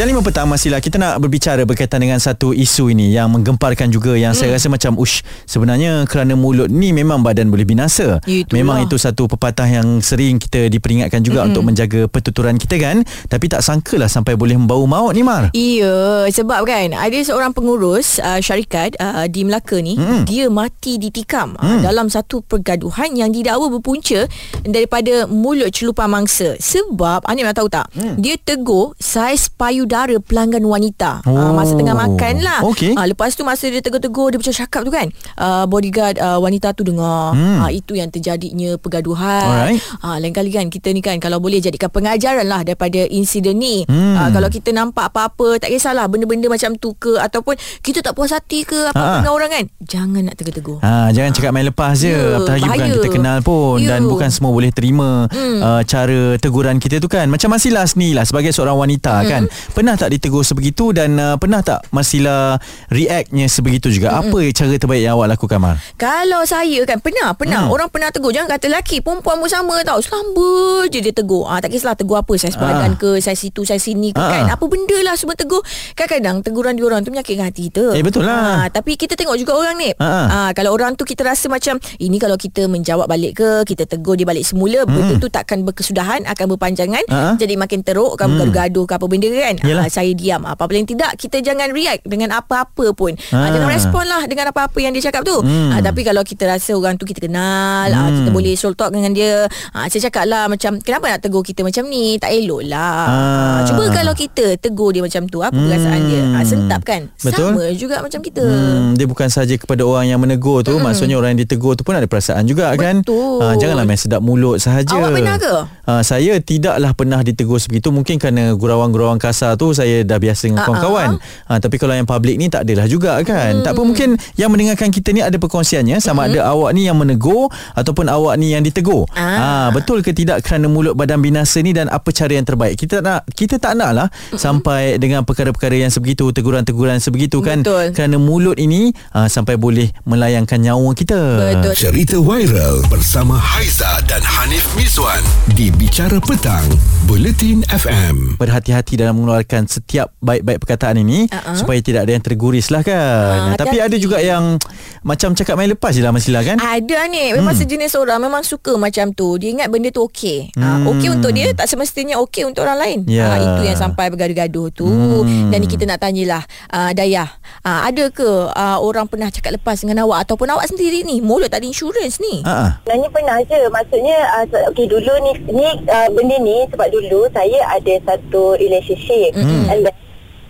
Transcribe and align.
Jam 0.00 0.08
5 0.08 0.24
petang 0.24 0.48
masihlah 0.48 0.80
kita 0.80 0.96
nak 0.96 1.20
berbicara 1.20 1.60
berkaitan 1.68 2.00
dengan 2.00 2.16
satu 2.16 2.56
isu 2.56 2.88
ini 2.88 3.12
yang 3.12 3.28
menggemparkan 3.36 3.92
juga 3.92 4.16
yang 4.16 4.32
hmm. 4.32 4.40
saya 4.40 4.56
rasa 4.56 4.72
macam 4.72 4.96
ush 4.96 5.20
sebenarnya 5.44 6.08
kerana 6.08 6.32
mulut 6.40 6.72
ni 6.72 6.88
memang 6.96 7.20
badan 7.20 7.52
boleh 7.52 7.68
binasa. 7.68 8.16
Itulah. 8.24 8.56
Memang 8.56 8.88
itu 8.88 8.96
satu 8.96 9.28
pepatah 9.28 9.68
yang 9.68 10.00
sering 10.00 10.40
kita 10.40 10.72
diperingatkan 10.72 11.20
juga 11.20 11.44
hmm. 11.44 11.48
untuk 11.52 11.62
menjaga 11.68 12.00
pertuturan 12.08 12.56
kita 12.56 12.80
kan 12.80 13.04
tapi 13.28 13.52
tak 13.52 13.60
sangkalah 13.60 14.08
sampai 14.08 14.40
boleh 14.40 14.56
membau 14.56 14.88
maut 14.88 15.12
ni 15.12 15.20
Mar. 15.20 15.52
Iya, 15.52 16.24
sebab 16.32 16.64
kan 16.64 16.96
ada 16.96 17.18
seorang 17.20 17.52
pengurus 17.52 18.16
uh, 18.24 18.40
syarikat 18.40 18.96
uh, 18.96 19.28
di 19.28 19.44
Melaka 19.44 19.84
ni, 19.84 20.00
Mm. 20.00 20.24
dia 20.24 20.48
mati 20.48 20.96
ditikam 20.96 21.60
uh, 21.60 21.76
Mm. 21.76 21.84
dalam 21.84 22.06
satu 22.08 22.40
pergaduhan 22.40 23.12
yang 23.12 23.28
didakwa 23.28 23.68
berpunca 23.68 24.24
daripada 24.64 25.28
mulut 25.28 25.68
celupan 25.76 26.08
mangsa. 26.08 26.56
Sebab 26.56 27.28
anda 27.28 27.44
nak 27.44 27.60
tahu 27.60 27.68
tak, 27.68 27.92
Mm. 27.92 28.16
dia 28.16 28.40
tegur 28.40 28.96
saiz 28.96 29.52
payudara 29.90 30.22
pelanggan 30.22 30.62
wanita. 30.62 31.26
Oh. 31.26 31.34
Uh, 31.34 31.50
masa 31.52 31.74
tengah 31.74 31.98
makan 31.98 32.34
lah. 32.40 32.62
Okey. 32.62 32.94
Uh, 32.94 33.10
lepas 33.10 33.34
tu 33.34 33.42
masa 33.42 33.66
dia 33.66 33.82
tegur-tegur 33.82 34.30
dia 34.30 34.38
macam 34.38 34.54
cakap 34.54 34.86
tu 34.86 34.92
kan, 34.94 35.10
uh, 35.34 35.66
bodyguard 35.66 36.14
uh, 36.16 36.38
wanita 36.38 36.70
tu 36.72 36.86
dengar. 36.86 37.34
Mm. 37.34 37.58
Uh, 37.58 37.70
itu 37.74 37.98
yang 37.98 38.06
terjadinya 38.06 38.78
pergaduhan. 38.78 39.74
Alright. 39.74 39.82
Uh, 39.98 40.16
lain 40.16 40.30
kali 40.30 40.54
kan 40.54 40.70
kita 40.70 40.94
ni 40.94 41.02
kan 41.02 41.18
kalau 41.18 41.42
boleh 41.42 41.58
jadikan 41.58 41.90
pengajaran 41.90 42.46
lah 42.46 42.62
daripada 42.62 43.02
insiden 43.10 43.58
ni. 43.58 43.82
Hmm. 43.82 44.14
Uh, 44.14 44.30
kalau 44.30 44.46
kita 44.46 44.70
nampak 44.70 45.10
apa-apa 45.10 45.58
tak 45.58 45.74
kisahlah 45.74 46.06
benda-benda 46.06 46.46
macam 46.46 46.78
tu 46.78 46.94
ke 46.94 47.18
ataupun 47.18 47.58
kita 47.82 47.98
tak 48.00 48.14
puas 48.14 48.30
hati 48.30 48.62
ke 48.62 48.78
apa-apa 48.86 48.98
Ha. 49.00 49.16
dengan 49.18 49.32
orang 49.32 49.50
kan 49.50 49.64
jangan 49.80 50.20
nak 50.22 50.36
tegur-tegur 50.36 50.76
Ha, 50.84 51.08
jangan 51.10 51.32
cakap 51.32 51.50
main 51.50 51.64
lepas 51.64 51.96
je 51.96 52.12
Ya, 52.12 52.36
Apatah 52.36 52.54
lagi 52.54 52.68
bukan 52.68 52.88
kita 52.92 53.08
kenal 53.10 53.38
pun 53.40 53.80
Ya. 53.80 53.96
Dan 53.96 54.04
bukan 54.04 54.28
semua 54.28 54.52
boleh 54.52 54.68
terima 54.68 55.24
Hmm. 55.32 55.56
uh, 55.58 55.80
Cara 55.82 56.36
teguran 56.36 56.76
kita 56.76 57.00
tu 57.00 57.08
kan 57.08 57.24
Macam 57.26 57.48
Masila 57.48 57.80
ni 57.96 58.12
lah 58.12 58.22
Sebagai 58.22 58.52
seorang 58.52 58.76
wanita 58.76 59.14
Hmm. 59.16 59.26
kan 59.26 59.42
Pernah 59.70 59.94
tak 59.94 60.10
ditegur 60.10 60.42
sebegitu 60.42 60.90
Dan 60.90 61.14
uh, 61.14 61.34
pernah 61.34 61.60
tak 61.60 61.86
Masila 61.90 62.58
Reactnya 62.88 63.46
sebegitu 63.46 63.88
juga 63.88 64.12
Hmm. 64.12 64.26
Apa 64.26 64.42
cara 64.50 64.74
terbaik 64.74 65.00
yang 65.00 65.14
awak 65.14 65.28
lakukan 65.30 65.58
Mar? 65.58 65.76
Kalau 65.94 66.42
saya 66.42 66.82
kan 66.84 66.98
pernah 66.98 67.30
pernah 67.32 67.62
Hmm. 67.62 67.70
orang 67.70 67.88
pernah 67.88 68.08
tegur 68.08 68.30
jangan 68.30 68.50
kata 68.50 68.66
lelaki 68.66 68.98
perempuan 68.98 69.36
pun 69.36 69.46
sama 69.46 69.78
tau 69.82 70.00
selamba 70.00 70.50
je 70.86 70.98
dia 70.98 71.10
tegur 71.10 71.44
ah 71.44 71.56
tak 71.56 71.70
kisahlah 71.70 71.94
tegur 71.94 72.16
apa 72.16 72.32
saiz 72.34 72.54
Ah. 72.54 72.64
badan 72.64 72.96
ke 72.96 73.18
saiz 73.18 73.38
situ 73.38 73.62
saiz 73.62 73.80
sini 73.80 74.10
ke 74.10 74.18
Ah. 74.18 74.28
kan 74.28 74.44
apa 74.50 74.64
benda 74.64 74.98
lah 75.00 75.14
semua 75.14 75.34
tegur 75.34 75.62
kadang-kadang 75.94 76.40
teguran 76.40 76.74
diorang 76.74 77.00
tu 77.00 77.10
menyakitkan 77.10 77.46
hati 77.46 77.68
kita 77.68 77.92
Eh, 77.92 78.00
betul 78.00 78.24
lah. 78.24 78.64
ah, 78.64 78.68
tapi 78.68 78.94
kita 78.94 79.14
tengok 79.14 79.36
juga 79.36 79.52
orang 79.54 79.76
ni 79.76 79.90
Ah, 79.94 80.04
ah. 80.04 80.26
ah 80.28 80.50
kalau 80.50 80.72
orang 80.72 80.92
tu 80.92 81.04
kita 81.04 81.22
rasa 81.22 81.46
macam 81.46 81.76
ini 81.96 82.16
kalau 82.16 82.34
kita 82.34 82.66
menjawab 82.66 83.06
balik 83.06 83.36
ke 83.36 83.48
kita 83.64 83.86
tegur 83.86 84.14
dia 84.14 84.24
balik 84.24 84.42
semula 84.42 84.82
benda 84.84 85.14
tu 85.16 85.28
takkan 85.28 85.62
berkesudahan 85.62 86.26
akan 86.26 86.46
berpanjangan 86.50 87.04
Ah, 87.06 87.14
ah. 87.14 87.34
jadi 87.36 87.54
makin 87.54 87.80
teruk 87.80 88.16
kan 88.16 88.26
Hmm. 88.26 88.40
bergaduh 88.40 88.84
ke 88.84 88.92
apa 88.92 89.06
benda 89.06 89.28
kan 89.30 89.54
Yelah. 89.62 89.84
ah, 89.84 89.90
saya 89.90 90.10
diam 90.10 90.42
apa 90.42 90.60
paling 90.60 90.84
tidak 90.84 91.14
kita 91.14 91.40
jangan 91.40 91.68
react 91.70 92.04
dengan 92.04 92.32
apa-apa 92.32 92.92
pun 92.92 93.12
ah. 93.30 93.36
Ah. 93.38 93.48
jangan 93.50 93.68
respon 93.68 94.04
lah 94.04 94.22
dengan 94.24 94.48
apa-apa 94.48 94.78
yang 94.78 94.90
dia 94.90 95.02
cakap 95.02 95.22
tu 95.22 95.36
Hmm. 95.40 95.70
ah, 95.70 95.80
tapi 95.80 96.00
kalau 96.00 96.20
kita 96.20 96.44
rasa 96.46 96.72
orang 96.72 96.94
tu 96.94 97.04
kita 97.04 97.20
kenal 97.20 97.86
hmm. 97.86 97.96
ah, 97.96 98.08
kita 98.10 98.28
boleh 98.30 98.52
soul 98.52 98.72
talk 98.72 98.90
dengan 98.90 99.10
dia 99.10 99.44
ah, 99.70 99.86
saya 99.86 100.06
cakap 100.06 100.24
lah 100.24 100.46
macam 100.46 100.78
kenapa 100.78 101.08
nak 101.08 101.20
tegur 101.20 101.40
kita 101.40 101.60
macam 101.60 101.86
ni 101.86 102.16
tak 102.16 102.30
elok 102.30 102.62
lah 102.64 102.78
Ah. 102.80 103.08
ah. 103.08 103.58
cuba 103.64 103.88
kalau 103.90 104.12
kita 104.12 104.56
tegur 104.56 104.90
dia 104.90 105.00
macam 105.00 105.24
tu 105.24 105.40
apa 105.40 105.56
perasaan 105.56 106.00
dia 106.04 106.22
ah, 106.30 106.44
sentap 106.44 106.80
kan 106.82 107.08
Betul. 107.18 107.50
sama 107.50 107.64
juga 107.72 107.96
macam 108.00 108.20
kita 108.20 108.42
Hmm, 108.42 108.94
dia 108.94 109.04
bukan 109.04 109.28
saja 109.28 109.54
kepada 109.54 109.82
orang 109.82 110.06
yang 110.06 110.18
menegur 110.18 110.60
tu, 110.60 110.76
maksudnya 110.76 111.14
orang 111.14 111.32
yang 111.32 111.40
ditegur 111.40 111.72
tu 111.72 111.82
pun 111.82 111.92
ada 111.92 112.04
perasaan 112.04 112.44
juga 112.44 112.72
kan. 112.74 113.00
Betul. 113.00 113.38
Ah, 113.38 113.54
janganlah 113.54 113.84
main 113.84 113.96
sedap 113.96 114.20
mulut 114.20 114.58
sahaja. 114.58 114.92
Awak 114.92 115.10
pernah 115.12 115.36
ke? 115.36 115.54
Ah, 115.84 116.02
saya 116.02 116.36
tidaklah 116.36 116.92
pernah 116.92 117.20
ditegur 117.20 117.56
sebegitu. 117.56 117.88
Mungkin 117.88 118.16
kerana 118.16 118.52
gurauan-gurauan 118.52 119.16
kasar 119.16 119.49
tu 119.56 119.72
saya 119.72 120.02
dah 120.02 120.18
biasa 120.18 120.50
dengan 120.50 120.60
Ah, 120.60 120.66
kawan-kawan. 120.68 121.08
Ah, 121.48 121.58
tapi 121.58 121.80
kalau 121.80 121.96
yang 121.96 122.04
public 122.04 122.36
ni 122.36 122.52
tak 122.52 122.68
adalah 122.68 122.84
juga 122.84 123.16
kan. 123.24 123.64
Tak 123.64 123.72
apa 123.72 123.82
mungkin 123.82 124.18
yang 124.36 124.52
mendengarkan 124.52 124.92
kita 124.92 125.10
ni 125.10 125.24
ada 125.24 125.34
perkongsiannya 125.40 125.96
sama 125.98 126.28
ada 126.28 126.44
awak 126.52 126.76
ni 126.76 126.84
yang 126.84 126.98
menegur 126.98 127.48
ataupun 127.72 128.10
awak 128.10 128.36
ni 128.36 128.52
yang 128.52 128.60
ditegur. 128.60 129.08
Ah. 129.16 129.38
Ah, 129.40 129.68
betul 129.72 130.04
ke 130.04 130.12
tidak 130.12 130.44
kerana 130.44 130.68
mulut 130.68 130.92
badan 130.92 131.22
binasa 131.22 131.64
ni 131.64 131.72
dan 131.72 131.88
apa 131.88 132.12
cara 132.12 132.36
yang 132.36 132.44
terbaik? 132.44 132.76
Kita 132.76 133.00
nak 133.00 133.24
kita 133.32 133.56
tak 133.56 133.78
nak 133.78 133.90
lah 133.96 134.08
sampai 134.34 135.00
dengan 135.00 135.24
perkara-perkara 135.24 135.80
yang 135.80 135.88
sebegitu, 135.88 136.28
teguran-teguran 136.34 137.00
sebegitu 137.00 137.40
kan. 137.40 137.64
Betul. 137.64 137.96
Kerana 137.96 138.16
mulut 138.20 138.58
ini 138.58 138.92
uh, 139.14 139.30
sampai 139.30 139.56
boleh 139.56 139.88
melayangkan 140.04 140.60
nyawa 140.60 140.90
kita. 140.92 141.20
Betul. 141.56 141.72
Cerita 141.78 142.16
viral 142.20 142.84
bersama 142.90 143.38
Haiza 143.38 143.88
dan 144.04 144.20
Hanif 144.20 144.66
Miswan 144.76 145.22
di 145.54 145.72
Bicara 145.72 146.20
Petang, 146.20 146.66
Bulletin 147.06 147.64
FM. 147.70 148.36
Berhati-hati 148.36 149.00
dalam 149.00 149.22
mengeluarkan 149.22 149.39
setiap 149.42 150.12
baik-baik 150.18 150.58
perkataan 150.58 150.98
ini 150.98 151.26
Uh-uh. 151.26 151.54
supaya 151.54 151.78
tidak 151.78 152.04
ada 152.04 152.12
yang 152.12 152.20
terguris 152.20 152.68
lah 152.68 152.82
kan. 152.82 153.52
Ah, 153.52 153.56
Tapi 153.56 153.76
ada 153.78 153.94
juga 153.94 154.18
yang 154.18 154.56
macam 155.00 155.32
cakap 155.32 155.54
main 155.54 155.68
lepas 155.68 155.92
je 155.92 156.00
lah 156.00 156.10
Masila 156.10 156.40
kan. 156.40 156.56
Ada 156.56 157.06
ni 157.06 157.32
Memang 157.32 157.52
Hmm. 157.52 157.60
sejenis 157.60 157.92
orang 157.94 158.20
Memang 158.20 158.42
suka 158.42 158.76
macam 158.76 159.10
tu 159.10 159.36
Dia 159.36 159.50
ingat 159.50 159.68
benda 159.68 159.88
tu 159.88 160.02
okey 160.02 160.52
hmm. 160.52 160.60
Hmm. 160.60 160.84
Okey 160.86 161.08
untuk 161.10 161.30
dia 161.30 161.50
Tak 161.50 161.66
semestinya 161.66 162.20
okey 162.20 162.44
untuk 162.44 162.62
orang 162.62 162.78
lain 162.78 162.98
Ya. 163.06 163.26
Ah, 163.26 163.38
Itu 163.38 163.62
yang 163.64 163.76
sampai 163.76 164.08
bergaduh-gaduh 164.08 164.68
tu 164.70 164.86
Hmm. 164.86 165.48
Dan 165.48 165.60
ni 165.60 165.66
kita 165.66 165.84
nak 165.84 165.98
tanyalah 165.98 166.42
uh, 166.68 166.90
Dayah 166.90 167.26
uh, 167.62 167.80
Ada 167.84 168.10
ke 168.10 168.26
uh, 168.48 168.78
Orang 168.78 169.06
pernah 169.06 169.28
cakap 169.28 169.52
lepas 169.52 169.80
dengan 169.80 170.04
awak 170.04 170.24
Ataupun 170.24 170.46
awak 170.48 170.66
sendiri 170.66 171.02
ni 171.02 171.18
Mulut 171.18 171.48
tak 171.48 171.60
ada 171.60 171.66
insurans 171.66 172.18
ni 172.18 172.42
ah. 172.42 172.78
Sebenarnya 172.82 173.08
pernah 173.10 173.36
je 173.40 173.60
Maksudnya 173.66 174.18
uh, 174.36 174.68
okay, 174.68 174.84
Dulu 174.84 175.12
ni, 175.22 175.32
ni 175.50 175.66
uh, 175.86 176.08
Benda 176.10 176.36
ni 176.38 176.68
Sebab 176.68 176.88
dulu 176.88 177.26
Saya 177.30 177.60
ada 177.70 177.94
satu 178.04 178.54
relationship 178.54 179.29
Mm-mm. 179.34 179.64
And 179.70 179.80
then 179.86 179.96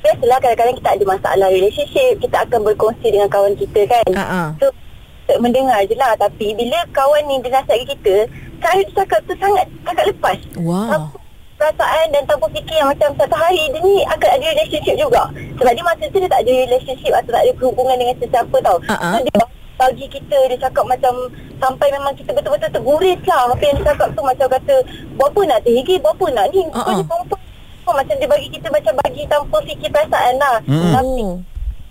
Biasalah 0.01 0.39
kadang-kadang 0.41 0.77
kita 0.81 0.91
ada 0.97 1.05
masalah 1.05 1.49
relationship 1.53 2.13
Kita 2.25 2.37
akan 2.49 2.61
berkongsi 2.73 3.13
dengan 3.13 3.29
kawan 3.29 3.53
kita 3.53 3.81
kan? 3.85 4.09
Ah. 4.17 4.49
So 4.57 4.73
mendengar 5.39 5.79
je 5.87 5.95
lah. 5.95 6.17
Tapi 6.19 6.57
bila 6.59 6.83
kawan 6.91 7.23
ni 7.29 7.39
dia 7.45 7.53
nasihat 7.61 7.85
kita 7.85 8.15
Cara 8.65 8.81
dia 8.81 8.95
cakap 8.97 9.21
tu 9.29 9.35
sangat 9.37 9.69
Sangat 9.85 10.05
lepas. 10.09 10.39
Wow. 10.57 10.89
Tanpa 10.89 11.17
perasaan 11.61 12.07
dan 12.17 12.25
tanpa 12.25 12.49
fikir 12.57 12.73
yang 12.73 12.89
macam 12.89 13.13
satu 13.21 13.37
hari 13.37 13.69
dia 13.69 13.81
ni 13.85 14.01
akan 14.09 14.29
ada 14.33 14.45
relationship 14.49 14.97
juga. 14.97 15.29
Sebab 15.61 15.73
dia 15.77 15.85
masa 15.85 16.05
tu 16.09 16.17
dia 16.17 16.31
tak 16.33 16.41
ada 16.49 16.53
relationship 16.57 17.13
Atau 17.13 17.31
tak 17.37 17.43
ada 17.45 17.53
hubungan 17.61 17.97
dengan 18.01 18.17
sesiapa 18.17 18.57
tau. 18.65 18.77
Ah. 18.89 19.21
So 19.21 19.29
dia 19.29 19.45
bagi 19.81 20.07
kita 20.13 20.39
dia 20.49 20.59
cakap 20.61 20.85
macam 20.89 21.13
Sampai 21.61 21.89
memang 21.93 22.13
kita 22.17 22.33
betul-betul 22.33 22.69
terguris 22.73 23.21
lah 23.25 23.49
Apa 23.49 23.65
yang 23.65 23.77
dia 23.81 23.93
cakap 23.93 24.09
tu. 24.13 24.21
Macam 24.25 24.47
kata 24.49 24.75
Berapa 25.17 25.41
nak 25.45 25.61
terhigi, 25.65 25.97
berapa 26.01 26.25
nak 26.33 26.47
ni? 26.53 26.65
Ah, 26.73 26.85
Kau 26.85 26.93
ni 26.97 27.05
perempuan 27.05 27.40
Kau 27.91 27.99
Macam 27.99 28.15
dia 28.15 28.29
bagi 28.29 28.47
kita 28.49 28.71
macam 28.71 28.95
bagi 29.03 29.27
tanpa 29.27 29.57
fikir 29.61 29.91
perasaan 29.91 30.35
lah 30.39 30.63
Mm-mm. 30.63 30.95
Tapi 30.95 31.27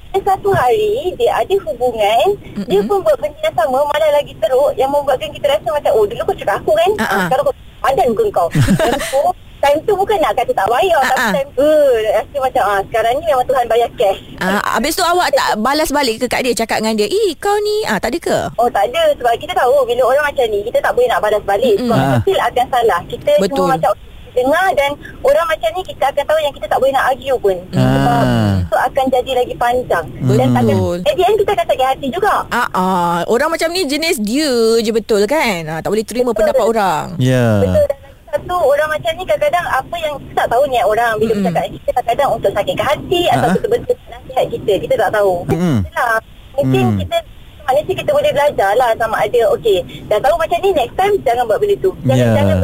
dan 0.10 0.26
satu 0.26 0.50
hari 0.50 1.14
dia 1.14 1.30
ada 1.36 1.56
hubungan 1.62 2.34
Mm-mm. 2.34 2.66
Dia 2.66 2.80
pun 2.82 2.98
buat 3.00 3.20
benda 3.20 3.36
yang 3.44 3.54
sama 3.54 3.84
Malah 3.84 4.10
lagi 4.12 4.32
teruk 4.34 4.72
Yang 4.74 4.90
membuatkan 4.90 5.30
kita 5.30 5.46
rasa 5.46 5.68
macam 5.70 5.92
Oh 5.92 6.08
dulu 6.08 6.24
kau 6.24 6.34
cakap 6.34 6.56
aku 6.58 6.72
kan 6.74 6.92
Ah, 6.96 7.04
ah. 7.06 7.22
Sekarang 7.28 7.44
kau 7.44 7.54
padan 7.78 8.10
ke 8.10 8.24
kau 8.32 8.48
Time 8.80 8.98
tu 8.98 9.22
Time 9.60 9.80
tu 9.84 9.94
bukan 9.94 10.18
nak 10.18 10.34
kata 10.34 10.50
tak 10.50 10.66
bayar 10.66 10.98
Ah, 10.98 11.06
Tapi 11.06 11.20
ah. 11.22 11.34
time 11.36 11.50
tu 11.54 11.70
Rasa 12.10 12.38
macam 12.40 12.64
ah, 12.66 12.80
Sekarang 12.82 13.14
ni 13.14 13.26
memang 13.28 13.46
Tuhan 13.46 13.66
bayar 13.68 13.90
cash 13.94 14.22
Ah, 14.40 14.62
habis 14.72 14.96
tu 14.96 15.04
awak 15.04 15.30
tak 15.30 15.50
balas 15.60 15.90
balik 15.92 16.16
ke 16.16 16.26
kat 16.26 16.42
dia 16.42 16.56
cakap 16.56 16.80
dengan 16.80 16.96
dia, 16.96 17.06
"Eh, 17.06 17.36
kau 17.36 17.60
ni 17.60 17.84
ah 17.84 18.00
tak 18.00 18.10
ada 18.10 18.20
ke?" 18.20 18.38
Oh 18.56 18.66
tak 18.66 18.90
ada 18.90 19.14
Sebab 19.14 19.30
kita 19.36 19.54
tahu 19.54 19.84
Bila 19.84 20.02
orang 20.08 20.26
macam 20.26 20.48
ni 20.48 20.64
Kita 20.64 20.80
tak 20.80 20.90
boleh 20.90 21.06
nak 21.06 21.22
balas 21.22 21.44
balik 21.44 21.76
Mm-mm. 21.76 21.86
Sebab 21.86 22.00
Ah. 22.00 22.06
kita 22.10 22.26
feel 22.26 22.40
akan 22.42 22.66
salah 22.66 23.00
Kita 23.06 23.32
Betul. 23.38 23.46
semua 23.54 23.74
macam 23.78 23.92
dengar 24.40 24.68
Dan 24.74 24.92
orang 25.20 25.46
macam 25.46 25.70
ni 25.72 25.82
Kita 25.84 26.04
akan 26.08 26.24
tahu 26.24 26.40
yang 26.40 26.52
kita 26.52 26.66
tak 26.66 26.78
boleh 26.78 26.92
nak 26.92 27.06
argue 27.08 27.36
pun 27.36 27.56
Ah. 27.72 27.84
Sebab 27.92 28.24
itu 28.62 28.76
akan 28.80 29.06
jadi 29.12 29.32
lagi 29.36 29.56
panjang 29.56 30.06
Dan 30.22 30.48
akan 30.50 30.64
Betul. 30.64 30.98
At 31.02 31.14
the 31.14 31.24
end 31.24 31.38
kita 31.38 31.52
akan 31.52 31.66
sakit 31.68 31.88
hati 31.88 32.08
juga 32.10 32.34
Ah, 32.50 32.68
ah, 32.72 33.18
orang 33.26 33.50
macam 33.50 33.70
ni 33.70 33.82
jenis 33.84 34.18
dia 34.18 34.52
je 34.80 34.92
betul 34.92 35.22
kan? 35.26 35.62
Ah, 35.66 35.80
tak 35.80 35.90
boleh 35.90 36.04
terima 36.04 36.32
pendapat 36.32 36.64
orang. 36.64 37.06
Ya. 37.18 37.60
Betul 37.60 37.84
dan 37.84 37.98
lagi 38.00 38.18
satu 38.30 38.56
orang 38.64 38.90
macam 38.90 39.12
ni 39.12 39.24
kadang-kadang 39.24 39.66
apa 39.66 39.96
yang 39.98 40.14
kita 40.16 40.34
tak 40.36 40.48
tahu 40.48 40.64
niat 40.66 40.86
orang 40.86 41.14
bila 41.18 41.32
Mm-mm. 41.32 41.44
bercakap 41.44 41.64
kita 41.68 41.90
kadang-kadang 41.90 42.30
untuk 42.32 42.52
sakitkan 42.52 42.86
hati 42.88 43.22
atau 43.26 43.38
Ha-ha. 43.40 43.56
betul-betul 43.56 43.96
nasihat 44.08 44.46
kita 44.48 44.74
kita 44.80 44.94
tak 45.00 45.12
tahu. 45.12 45.34
Mm-mm. 45.48 45.78
Itulah. 45.82 46.18
Mungkin 46.54 46.84
Mm. 46.86 46.98
kita 47.00 47.18
maknanya 47.62 47.94
kita 47.96 48.12
boleh 48.12 48.32
belajar 48.32 48.72
lah 48.76 48.90
sama 48.98 49.16
ada 49.20 49.42
okey 49.54 49.78
dah 50.06 50.18
tahu 50.20 50.36
macam 50.36 50.58
ni 50.60 50.70
next 50.72 50.96
time 50.96 51.14
jangan 51.22 51.44
buat 51.44 51.58
benda 51.58 51.76
tu. 51.80 51.92
Jangan 52.02 52.18
Ya. 52.20 52.34
jangan 52.36 52.58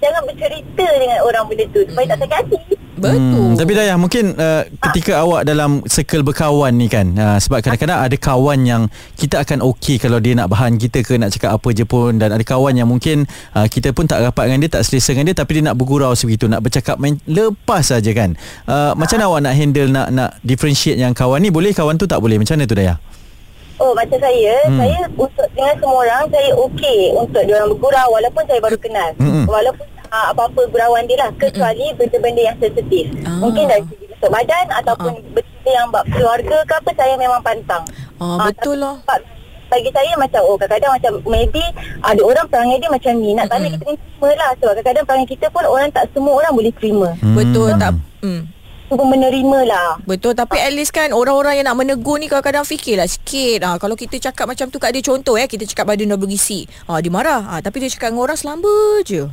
jangan 0.00 0.22
bercerita 0.26 0.86
dengan 0.98 1.18
orang 1.26 1.44
benda 1.46 1.64
tu 1.70 1.80
supaya 1.86 2.06
tak 2.10 2.18
sakit 2.24 2.38
hati. 2.40 2.60
Betul. 2.94 3.18
Hmm, 3.18 3.58
tapi 3.58 3.72
Dayah 3.74 3.98
mungkin 3.98 4.24
uh, 4.38 4.62
ketika 4.88 5.18
awak 5.26 5.42
dalam 5.42 5.82
circle 5.84 6.22
berkawan 6.22 6.72
ni 6.78 6.86
kan 6.86 7.10
uh, 7.18 7.36
sebab 7.42 7.60
kadang-kadang 7.60 8.00
ada 8.00 8.16
kawan 8.16 8.62
yang 8.62 8.82
kita 9.18 9.42
akan 9.42 9.66
okey 9.74 9.98
kalau 9.98 10.22
dia 10.22 10.38
nak 10.38 10.46
bahan 10.46 10.78
kita 10.78 11.02
ke 11.02 11.18
nak 11.18 11.34
cakap 11.34 11.58
apa 11.58 11.68
je 11.74 11.82
pun 11.82 12.16
dan 12.16 12.30
ada 12.30 12.40
kawan 12.46 12.72
yang 12.72 12.86
mungkin 12.86 13.26
uh, 13.52 13.66
kita 13.66 13.90
pun 13.90 14.06
tak 14.06 14.22
rapat 14.22 14.46
dengan 14.46 14.62
dia 14.62 14.78
tak 14.78 14.86
selesa 14.86 15.10
dengan 15.10 15.34
dia 15.34 15.36
tapi 15.42 15.58
dia 15.58 15.68
nak 15.68 15.76
bergurau 15.76 16.14
sebegitu 16.14 16.46
nak 16.46 16.62
bercakap 16.62 16.96
main 17.02 17.18
lepas 17.26 17.82
saja 17.82 18.14
kan. 18.14 18.38
Uh, 18.64 18.94
macam 18.94 19.18
mana 19.18 19.24
awak 19.26 19.40
nak 19.42 19.54
handle 19.58 19.88
nak 19.90 20.08
nak 20.14 20.30
differentiate 20.46 20.96
yang 20.96 21.12
kawan 21.12 21.42
ni 21.42 21.50
boleh 21.50 21.74
kawan 21.74 21.98
tu 21.98 22.06
tak 22.06 22.22
boleh 22.22 22.38
macam 22.38 22.56
mana 22.56 22.64
tu 22.64 22.78
Dayah? 22.78 22.96
Oh 23.76 23.90
macam 23.92 24.18
saya 24.18 24.54
Hmm. 24.62 24.70
hmm. 24.70 24.78
Saya 24.78 24.98
untuk 25.12 25.46
dengan 25.50 25.74
semua 25.76 25.98
orang 26.00 26.22
Saya 26.28 26.50
okey 26.56 26.98
Untuk 27.12 27.42
dia 27.42 27.54
orang 27.56 27.68
bergurau 27.70 28.08
Walaupun 28.12 28.42
saya 28.44 28.60
baru 28.60 28.78
kenal 28.78 29.10
Mm-mm. 29.16 29.44
Walaupun 29.44 29.82
uh, 30.06 30.26
apa-apa 30.30 30.60
gurauan 30.68 31.04
dia 31.04 31.18
lah 31.18 31.30
Kecuali 31.34 31.86
benda-benda 31.92 32.42
yang 32.44 32.56
sensitif 32.56 33.04
Ah. 33.22 33.38
Mungkin 33.40 33.64
dari 33.64 33.82
segi 33.84 34.04
bentuk 34.06 34.30
badan 34.30 34.66
Ataupun 34.72 35.12
benda 35.32 35.42
yang 35.68 35.88
bab 35.88 36.04
keluarga 36.06 36.56
ke 36.62 36.72
apa 36.72 36.90
Saya 36.94 37.14
memang 37.16 37.40
pantang 37.40 37.82
Ah, 38.16 38.38
Ah, 38.38 38.46
betul 38.46 38.78
lah. 38.78 38.96
tapi 39.04 39.26
bagi 39.64 39.90
saya 39.90 40.14
macam 40.14 40.38
oh 40.44 40.54
kadang-kadang 40.54 40.92
macam 40.92 41.12
maybe 41.26 41.58
ada 41.98 42.22
orang 42.22 42.46
perangai 42.46 42.78
dia 42.78 42.86
macam 42.86 43.10
ni 43.16 43.34
nak 43.34 43.50
tanya 43.50 43.66
Mm-mm. 43.66 43.74
kita 43.74 43.90
ni 43.90 43.98
terima 43.98 44.30
lah 44.36 44.50
sebab 44.54 44.70
kadang-kadang 44.72 45.04
perangai 45.04 45.28
kita 45.28 45.46
pun 45.50 45.64
orang 45.64 45.90
tak 45.90 46.04
semua 46.14 46.32
orang 46.36 46.52
boleh 46.52 46.70
terima 46.72 47.08
Hmm. 47.18 47.34
Betul 47.34 47.68
tak 47.74 47.90
hmm. 48.22 48.40
Cuba 48.84 49.02
menerima 49.02 49.58
lah 49.64 49.88
Betul 50.02 50.32
tapi 50.32 50.56
at 50.56 50.70
least 50.70 50.90
kan 50.90 51.10
orang-orang 51.10 51.56
yang 51.56 51.66
nak 51.66 51.76
menegur 51.76 52.16
ni 52.16 52.26
kadang-kadang 52.26 52.62
fikirlah 52.62 53.04
sikit. 53.04 53.64
Ha, 53.64 53.76
kalau 53.76 53.94
kita 53.94 54.20
cakap 54.20 54.44
macam 54.44 54.68
tu 54.68 54.76
kat 54.76 54.92
dia 54.92 55.02
contoh 55.02 55.34
eh 55.34 55.44
kita 55.44 55.64
cakap 55.64 55.88
badan 55.88 56.10
dah 56.10 56.18
berisi. 56.18 56.62
Ha, 56.84 57.00
dia 57.00 57.08
marah. 57.08 57.42
Ha, 57.46 57.54
tapi 57.58 57.80
dia 57.80 57.88
cakap 57.88 58.10
dengan 58.10 58.22
orang 58.22 58.36
selamba 58.36 58.76
je. 59.02 59.24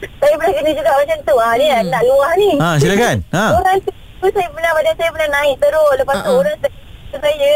saya 0.00 0.32
pernah 0.34 0.54
kena 0.54 0.70
juga 0.72 0.90
macam 0.90 1.18
tu 1.22 1.34
ah 1.36 1.54
dia 1.54 1.76
Hmm. 1.76 1.88
nak 1.88 2.02
luah 2.02 2.32
ni 2.34 2.50
Ha, 2.56 2.68
silakan. 2.76 3.16
Ha. 3.30 3.44
Orang 3.54 3.76
tu 3.80 3.90
saya 4.22 4.48
pernah 4.48 4.72
badan 4.74 4.94
saya 4.94 5.10
pernah 5.10 5.30
naik 5.30 5.54
terus 5.56 5.92
lepas 5.94 6.14
tu 6.16 6.24
Uh-uh. 6.26 6.40
orang 6.40 6.56
saya 6.58 6.72
saya 7.12 7.50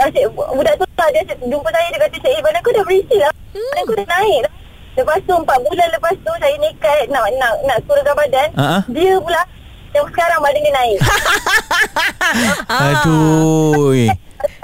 asyik, 0.00 0.24
budak 0.30 0.74
tu 0.76 0.84
lah, 0.92 1.08
dia 1.08 1.20
asyik 1.22 1.38
jumpa 1.42 1.68
saya 1.68 1.86
dia 1.88 1.98
kata 1.98 2.16
cik 2.16 2.30
eh 2.30 2.40
badan 2.40 2.58
aku 2.58 2.70
dah 2.70 2.84
berisi 2.84 3.16
lah 3.16 3.32
badan 3.52 3.80
aku 3.80 3.94
dah 3.94 4.06
naik 4.06 4.38
lah 4.40 4.52
lepas 4.92 5.18
tu 5.20 5.34
4 5.34 5.64
bulan 5.64 5.88
lepas 5.90 6.14
tu 6.14 6.32
saya 6.36 6.54
nekat 6.56 7.00
nak 7.08 7.24
nak 7.36 7.52
nak 7.64 7.78
kurangkan 7.84 8.14
badan 8.14 8.48
Uh-uh. 8.54 8.82
dia 8.88 9.12
pula 9.16 9.42
yang 9.90 10.06
sekarang 10.06 10.38
badan 10.38 10.60
dia 10.60 10.72
naik 10.72 10.98
Aduh. 12.70 13.92
tu 13.92 14.08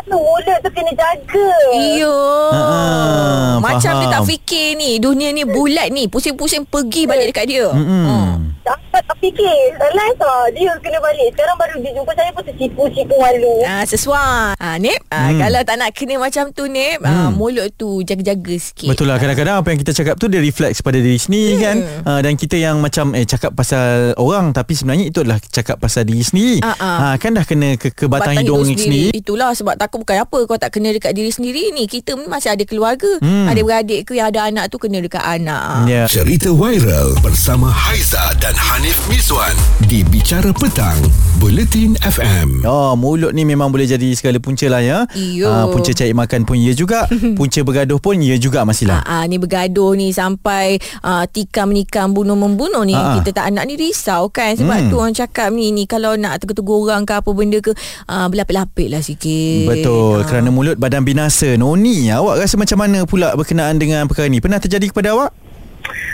mulut 0.09 0.59
tu 0.63 0.71
kena 0.71 0.93
jaga 0.93 1.51
Iyo. 1.75 2.15
Ah, 2.49 3.59
Macam 3.59 3.99
dia 3.99 4.09
tak 4.09 4.23
faham. 4.23 4.29
fikir 4.29 4.73
ni 4.73 4.97
dunia 4.97 5.29
ni 5.31 5.43
bulat 5.43 5.91
ni 5.91 6.07
pusing-pusing 6.07 6.63
pergi 6.65 7.05
balik 7.05 7.35
dekat 7.35 7.45
dia. 7.45 7.67
Mm-mm. 7.69 8.55
Dapat 8.63 8.86
tak 9.03 9.17
fikir 9.19 9.59
Last 9.77 10.19
lah 10.19 10.45
Dia 10.51 10.73
kena 10.79 10.99
balik 10.99 11.29
Sekarang 11.33 11.57
baru 11.57 11.77
dia 11.79 11.91
jumpa 11.93 12.13
saya 12.13 12.31
pun 12.31 12.43
tersipu-sipu 12.43 13.17
malu 13.17 13.57
Ah 13.63 13.83
sesuai. 13.83 14.57
Ah 14.57 14.77
Nip, 14.77 15.01
ah, 15.09 15.27
Hmm. 15.27 15.41
kalau 15.41 15.61
tak 15.63 15.77
nak 15.77 15.91
kena 15.91 16.15
macam 16.17 16.45
tu 16.51 16.65
Nip, 16.67 17.03
ah, 17.03 17.29
mulut 17.29 17.69
tu 17.75 18.01
jaga-jaga 18.01 18.55
sikit. 18.57 18.89
Betul 18.89 19.09
lah 19.09 19.19
kadang-kadang 19.19 19.59
apa 19.59 19.69
yang 19.69 19.81
kita 19.81 19.93
cakap 19.93 20.15
tu 20.17 20.27
dia 20.27 20.39
refleks 20.39 20.81
pada 20.81 20.97
diri 20.97 21.17
sendiri 21.17 21.53
kan 21.59 21.77
uh, 22.05 22.21
dan 22.21 22.35
kita 22.35 22.55
yang 22.55 22.79
macam 22.79 23.11
eh 23.13 23.25
cakap 23.25 23.53
pasal 23.53 24.15
orang 24.17 24.53
tapi 24.53 24.73
sebenarnya 24.73 25.07
itu 25.07 25.21
adalah 25.21 25.43
cakap 25.43 25.77
pasal 25.77 26.05
diri 26.05 26.23
sendiri. 26.23 26.59
Ah, 26.63 26.77
ah. 26.77 26.97
Ha 27.03 27.17
kan 27.17 27.33
dah 27.33 27.43
kena 27.43 27.75
ke, 27.75 27.91
ke 27.91 28.07
batang, 28.07 28.37
hidung 28.37 28.63
ni 28.63 28.77
sendiri. 28.77 29.11
Itulah 29.13 29.51
sebab 29.51 29.75
takut 29.75 29.99
bukan 29.99 30.21
apa 30.21 30.39
Kau 30.45 30.55
tak 30.55 30.71
kena 30.71 30.91
dekat 30.91 31.11
diri 31.11 31.29
sendiri 31.29 31.73
ni 31.73 31.85
Kita 31.85 32.15
ni 32.15 32.27
masih 32.27 32.53
ada 32.53 32.63
keluarga 32.63 33.09
Hmm. 33.19 33.49
Ada 33.49 33.61
beradik 33.61 34.01
ke 34.05 34.13
yang 34.13 34.29
ada 34.29 34.47
anak 34.47 34.69
tu 34.69 34.79
Kena 34.79 35.01
dekat 35.01 35.21
anak 35.21 35.89
Ya. 35.89 36.05
Cerita 36.07 36.53
viral 36.53 37.17
bersama 37.19 37.67
Haiza 37.67 38.21
dan 38.37 38.55
Hanif 38.55 38.86
Miswan 38.87 39.51
di 39.83 40.07
Bicara 40.07 40.55
Petang, 40.55 40.95
Buletin 41.37 41.99
FM. 41.99 42.63
Oh, 42.63 42.95
mulut 42.95 43.35
ni 43.35 43.43
memang 43.43 43.67
boleh 43.67 43.83
jadi 43.85 44.15
segala 44.15 44.39
punca 44.39 44.63
lah 44.65 44.79
ya. 44.79 44.99
Ah, 45.43 45.67
punca 45.67 45.91
cari 45.91 46.15
makan 46.15 46.47
pun 46.47 46.55
ya 46.55 46.71
juga. 46.71 47.03
punca 47.39 47.59
bergaduh 47.61 47.99
pun 47.99 48.15
ya 48.17 48.39
juga 48.39 48.63
Masilah. 48.63 49.03
Ah, 49.03 49.21
ah, 49.21 49.23
ni 49.25 49.37
bergaduh 49.37 49.91
ni 49.93 50.11
sampai 50.11 50.79
ah, 51.03 51.27
tikam 51.27 51.75
nikam 51.75 52.15
bunuh 52.15 52.35
membunuh 52.35 52.83
ni 52.83 52.95
Ah, 52.95 53.03
ah. 53.09 53.15
kita 53.19 53.35
tak 53.35 53.51
anak 53.51 53.67
ni 53.67 53.75
risau 53.75 54.31
kan 54.31 54.55
sebab 54.55 54.79
Hmm. 54.79 54.87
tu 54.87 54.97
orang 54.97 55.17
cakap 55.17 55.51
ni 55.51 55.75
ni 55.75 55.85
kalau 55.85 56.15
nak 56.15 56.39
tegur-tegur 56.39 56.87
orang 56.87 57.03
ke 57.03 57.13
apa 57.13 57.31
benda 57.33 57.59
ke 57.59 57.75
ah, 58.07 58.31
berlapik-lapik 58.31 58.87
lah 58.87 59.03
sikit 59.03 59.67
Betul 59.67 60.23
Ah. 60.23 60.25
Kerana 60.25 60.49
mulut 60.49 60.79
badan 60.79 61.03
binasa 61.03 61.59
Noni 61.59 62.07
Awak 62.07 62.39
rasa 62.39 62.55
macam 62.55 62.79
mana 62.79 63.03
pula 63.03 63.35
Berkenaan 63.35 63.75
dengan 63.77 64.07
perkara 64.07 64.31
ni 64.31 64.39
Pernah 64.39 64.63
terjadi 64.63 64.87
kepada 64.87 65.11
awak? 65.11 65.35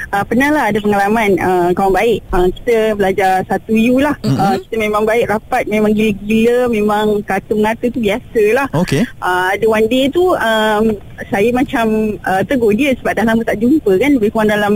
Uh, 0.08 0.20
pernah 0.22 0.48
lah 0.48 0.64
ada 0.68 0.76
pengalaman 0.76 1.36
uh, 1.36 1.70
kawan 1.72 1.94
baik. 1.94 2.20
Uh, 2.28 2.48
kita 2.52 2.76
belajar 2.92 3.32
satu 3.44 3.72
U 3.72 3.96
lah. 3.96 4.12
Mm-mm. 4.20 4.36
Uh, 4.36 4.56
kita 4.60 4.76
memang 4.76 5.02
baik 5.02 5.24
rapat, 5.26 5.64
memang 5.66 5.90
gila-gila, 5.90 6.68
memang 6.68 7.20
kata 7.22 7.52
mengata 7.52 7.88
tu 7.88 7.98
biasa 7.98 8.42
lah. 8.52 8.66
Okey 8.74 9.04
Uh, 9.18 9.54
ada 9.54 9.66
one 9.66 9.86
day 9.86 10.06
tu 10.06 10.34
um, 10.34 10.84
saya 11.26 11.48
macam 11.50 11.86
uh, 12.22 12.42
tegur 12.42 12.74
dia 12.74 12.92
sebab 12.94 13.14
dah 13.14 13.24
lama 13.24 13.40
tak 13.40 13.56
jumpa 13.56 13.94
kan 13.96 14.10
lebih 14.12 14.28
kurang 14.28 14.50
dalam 14.50 14.72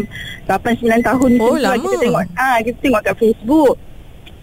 8-9 0.47 1.03
tahun 1.03 1.31
Oh, 1.37 1.53
tu 1.53 1.59
lama. 1.59 1.77
kita 1.77 1.97
tengok 1.99 2.23
ah 2.37 2.57
kita 2.63 2.79
tengok 2.79 3.03
kat 3.03 3.15
Facebook 3.19 3.75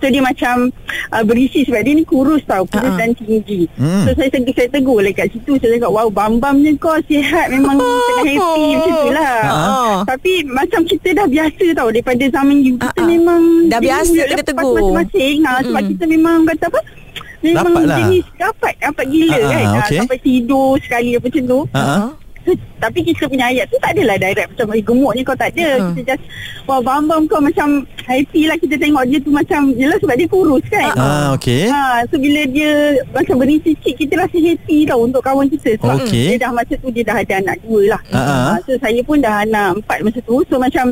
So 0.03 0.11
dia 0.11 0.19
macam 0.19 0.67
uh, 1.07 1.23
berisi 1.23 1.63
sebab 1.63 1.79
dia 1.79 1.95
ni 1.95 2.03
kurus 2.03 2.43
tau 2.43 2.67
Kurus 2.67 2.91
ah. 2.91 2.99
dan 2.99 3.15
tinggi 3.15 3.71
Hmm. 3.73 4.03
So 4.03 4.11
saya 4.13 4.27
tegur, 4.27 4.51
saya 4.51 4.67
tegur 4.67 4.99
lah 4.99 5.09
kat 5.09 5.31
situ 5.31 5.55
Saya 5.55 5.79
cakap 5.79 5.89
wow 5.89 6.07
bam-bam 6.07 6.59
je 6.59 6.75
kau 6.75 6.99
sihat 7.01 7.47
Memang 7.47 7.79
tengah 8.09 8.25
happy 8.27 8.67
macam 8.69 8.95
tu 8.99 9.09
lah 9.09 9.35
Ah. 9.43 9.95
Tapi 10.03 10.31
macam 10.43 10.83
kita 10.83 11.09
dah 11.13 11.25
biasa 11.25 11.65
tau 11.73 11.87
Daripada 11.87 12.23
zaman 12.27 12.59
you 12.59 12.75
Kita 12.75 12.99
ah. 12.99 13.07
memang 13.07 13.41
Dah 13.65 13.79
biasa 13.79 14.11
kena 14.13 14.27
lepas 14.29 14.43
tegur. 14.43 14.67
Masing-masing 14.91 15.35
ha, 15.41 15.51
Sebab 15.61 15.71
Mm-mm. 15.79 15.91
kita 15.95 16.03
memang 16.05 16.37
kata 16.45 16.65
apa 16.67 16.79
Memang 17.39 17.63
Dapat 17.65 17.83
lah. 17.85 17.97
jenis 17.97 18.25
dapat 18.35 18.73
Dapat 18.77 19.05
gila 19.07 19.31
ah, 19.33 19.47
kan 19.47 19.63
ha, 19.63 19.87
Sampai 19.87 20.19
tidur 20.19 20.71
sekali 20.77 21.09
apa 21.13 21.25
macam 21.25 21.43
tu 21.45 21.59
ah. 21.71 22.11
So, 22.43 22.51
tapi 22.83 22.99
kita 23.07 23.31
punya 23.31 23.47
ayat 23.47 23.71
tu 23.71 23.79
tak 23.79 23.95
adalah 23.95 24.19
direct 24.19 24.51
macam 24.51 24.67
eh, 24.75 24.83
gemuknya 24.83 25.21
kau 25.23 25.37
tak 25.39 25.49
ada. 25.55 25.67
Hmm. 25.79 25.95
Kita 25.95 26.01
just 26.11 26.23
wah 26.67 26.79
bam-bam 26.83 27.23
kau 27.31 27.39
macam 27.39 27.87
happy 28.03 28.51
lah 28.51 28.57
kita 28.59 28.75
tengok 28.75 29.03
dia 29.07 29.19
tu 29.23 29.31
macam 29.31 29.71
yelah 29.79 29.97
sebab 30.03 30.15
dia 30.19 30.27
kurus 30.27 30.63
kan. 30.67 30.91
Ah 30.99 31.27
okey. 31.39 31.71
Ha, 31.71 32.03
so 32.11 32.19
bila 32.19 32.41
dia 32.51 32.99
macam 33.15 33.35
berisi 33.39 33.71
sikit 33.79 33.95
kita 33.95 34.13
rasa 34.19 34.35
happy 34.35 34.77
tau 34.83 34.99
untuk 35.07 35.23
kawan 35.23 35.47
kita 35.47 35.79
sebab 35.79 36.03
Okey. 36.03 36.35
dia 36.35 36.43
dah 36.43 36.51
masa 36.51 36.73
tu 36.75 36.91
dia 36.91 37.03
dah 37.07 37.15
ada 37.15 37.33
anak 37.39 37.57
dua 37.63 37.81
lah. 37.95 38.01
Ah, 38.11 38.19
ah. 38.19 38.43
Ha, 38.51 38.59
so 38.67 38.71
saya 38.75 38.99
pun 39.07 39.17
dah 39.23 39.47
anak 39.47 39.79
empat 39.79 39.97
masa 40.03 40.19
tu 40.23 40.43
so 40.51 40.59
macam 40.59 40.91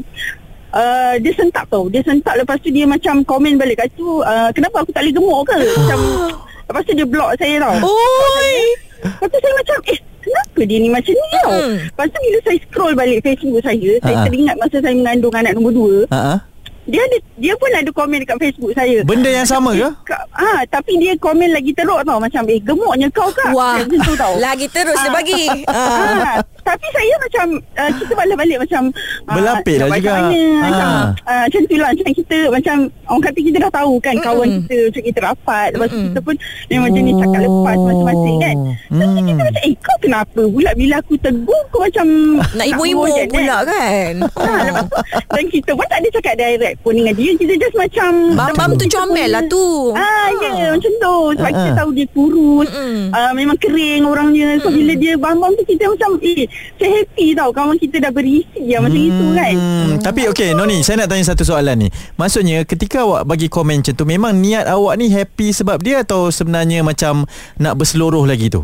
Uh, 0.71 1.19
dia 1.19 1.35
sentak 1.35 1.67
tau 1.67 1.91
Dia 1.91 1.99
sentak 1.99 2.31
lepas 2.39 2.55
tu 2.63 2.71
dia 2.71 2.87
macam 2.87 3.27
komen 3.27 3.59
balik 3.59 3.83
kat 3.83 3.91
tu 3.91 4.23
uh, 4.23 4.47
Kenapa 4.55 4.79
aku 4.79 4.95
tak 4.95 5.03
boleh 5.03 5.15
gemuk 5.19 5.39
ke 5.43 5.59
Macam 5.67 5.99
Lepas 6.71 6.81
tu 6.87 6.93
dia 6.95 7.03
block 7.03 7.35
saya 7.35 7.55
tau 7.59 7.75
Oi 7.91 8.55
Lepas 9.03 9.27
tu 9.27 9.39
saya 9.43 9.53
macam 9.59 9.77
Eh 9.91 9.99
kenapa 10.21 10.59
dia 10.61 10.77
ni 10.77 10.87
macam 10.87 11.11
ni 11.11 11.25
tau 11.33 11.49
Hmm. 11.51 11.75
Lepas 11.83 12.07
tu 12.07 12.19
bila 12.21 12.39
saya 12.41 12.57
scroll 12.61 12.93
balik 12.93 13.19
Facebook 13.21 13.59
saya 13.59 13.91
Saya 13.99 14.15
Ha-ha. 14.15 14.25
teringat 14.25 14.55
masa 14.55 14.77
saya 14.77 14.93
mengandung 14.93 15.33
anak 15.33 15.51
nombor 15.53 15.71
dua 15.71 15.97
Ha 16.07 16.21
ah. 16.31 16.39
Dia 16.83 16.97
ada 16.99 17.17
Dia 17.35 17.53
pun 17.53 17.69
ada 17.69 17.89
komen 17.89 18.17
dekat 18.19 18.37
Facebook 18.39 18.71
saya 18.73 18.97
Benda 19.01 19.29
yang 19.29 19.45
sama 19.45 19.71
ke? 19.71 19.89
Ah, 20.33 20.65
tapi 20.67 20.97
dia 20.97 21.13
komen 21.15 21.49
lagi 21.49 21.71
teruk 21.71 22.01
tau 22.01 22.17
Macam 22.17 22.41
eh 22.47 22.57
gemuknya 22.57 23.07
kau 23.11 23.29
kak 23.29 23.51
Wah 23.51 23.77
Macam 23.77 23.99
tu 23.99 24.13
tau 24.15 24.33
Lagi 24.43 24.65
terus 24.67 24.95
dia 24.95 25.05
Ah. 25.05 25.13
bagi 25.13 25.43
ah. 25.67 25.71
Ah, 25.71 26.35
tapi 26.61 26.85
saya 26.87 27.13
macam 27.19 27.45
uh, 27.73 27.91
kita 27.93 28.13
balik-balik 28.13 28.57
macam 28.59 28.81
ah, 29.25 29.33
Berlapik 29.33 29.75
lah 29.75 29.87
nak 29.87 29.97
juga. 29.97 30.13
Mana, 30.13 30.29
Ah. 30.31 30.59
macam 30.61 30.87
uh, 31.23 31.41
macam 31.43 31.61
tu 31.63 31.75
lah 31.75 31.89
macam 31.91 32.13
kita 32.13 32.37
macam 32.49 32.75
orang 33.07 33.23
kata 33.23 33.39
kita 33.41 33.57
dah 33.59 33.71
tahu 33.73 33.93
kan 33.97 34.15
kawan 34.17 34.47
Mm-mm. 34.47 34.61
kita 34.61 34.75
macam 34.85 35.03
kita 35.03 35.19
rapat 35.23 35.67
lepas 35.71 35.87
tu 35.87 35.95
Mm-mm. 35.95 36.07
kita 36.07 36.19
pun 36.21 36.35
memang 36.67 36.89
jenis 36.91 37.13
cakap 37.17 37.39
lepas 37.41 37.75
masing-masing 37.77 38.35
kan. 38.37 38.55
Hmm. 38.91 39.15
kita 39.21 39.41
macam 39.41 39.61
eh 39.61 39.73
kau 39.77 39.97
kenapa 39.99 40.41
pula 40.43 40.69
bila 40.73 40.93
aku 40.97 41.13
tegur 41.17 41.61
kau 41.69 41.81
macam 41.81 42.07
Nak 42.51 42.67
ibu-ibu 42.67 43.03
bojan, 43.03 43.27
pula 43.27 43.57
kan 43.63 44.13
Ha, 44.31 44.51
lepas 44.63 44.83
tu, 44.85 44.97
dan 45.29 45.45
kita 45.47 45.69
pun 45.71 45.85
tak 45.85 45.97
ada 45.97 46.09
cakap 46.11 46.33
direct 46.35 46.75
pun 46.81 46.93
dengan 46.93 47.13
dia 47.13 47.31
Kita 47.33 47.53
just 47.57 47.75
macam 47.75 48.11
Bam-bam 48.33 48.69
tu 48.75 48.85
comel 48.87 49.29
lah 49.29 49.43
tu 49.45 49.93
Ah, 49.93 50.27
ya 50.35 50.49
yeah, 50.51 50.69
macam 50.71 50.91
tu 50.93 51.15
Sebab 51.33 51.41
Ah, 51.43 51.51
kita 51.51 51.69
ah. 51.69 51.77
tahu 51.77 51.89
dia 51.91 52.05
kurus 52.07 52.67
uh, 53.11 53.31
Memang 53.31 53.57
kering 53.57 54.03
orangnya 54.03 54.59
So 54.59 54.69
bila 54.69 54.93
dia 54.93 55.13
bam-bam 55.15 55.53
tu 55.53 55.63
Kita 55.63 55.87
macam 55.87 56.09
Eh 56.21 56.47
saya 56.79 56.89
happy 57.03 57.37
tau 57.37 57.49
Kawan 57.51 57.77
kita 57.77 57.97
dah 58.01 58.11
berisi 58.11 58.61
lah 58.71 58.83
Macam 58.83 59.01
itu 59.01 59.25
kan 59.37 59.53
Hmm, 59.55 59.95
tapi 59.99 60.27
okey 60.31 60.53
Noni 60.53 60.81
saya 60.81 61.03
nak 61.03 61.09
tanya 61.13 61.25
satu 61.33 61.43
soalan 61.43 61.85
ni. 61.85 61.89
Maksudnya 62.15 62.63
ketika 62.63 63.03
awak 63.03 63.27
bagi 63.27 63.47
komen 63.51 63.83
macam 63.83 63.93
tu 63.93 64.05
memang 64.07 64.33
niat 64.37 64.65
awak 64.69 64.97
ni 64.97 65.11
happy 65.11 65.51
sebab 65.51 65.81
dia 65.81 66.01
atau 66.01 66.29
sebenarnya 66.31 66.81
macam 66.81 67.27
nak 67.59 67.73
berseluruh 67.77 68.23
lagi 68.25 68.49
tu? 68.49 68.63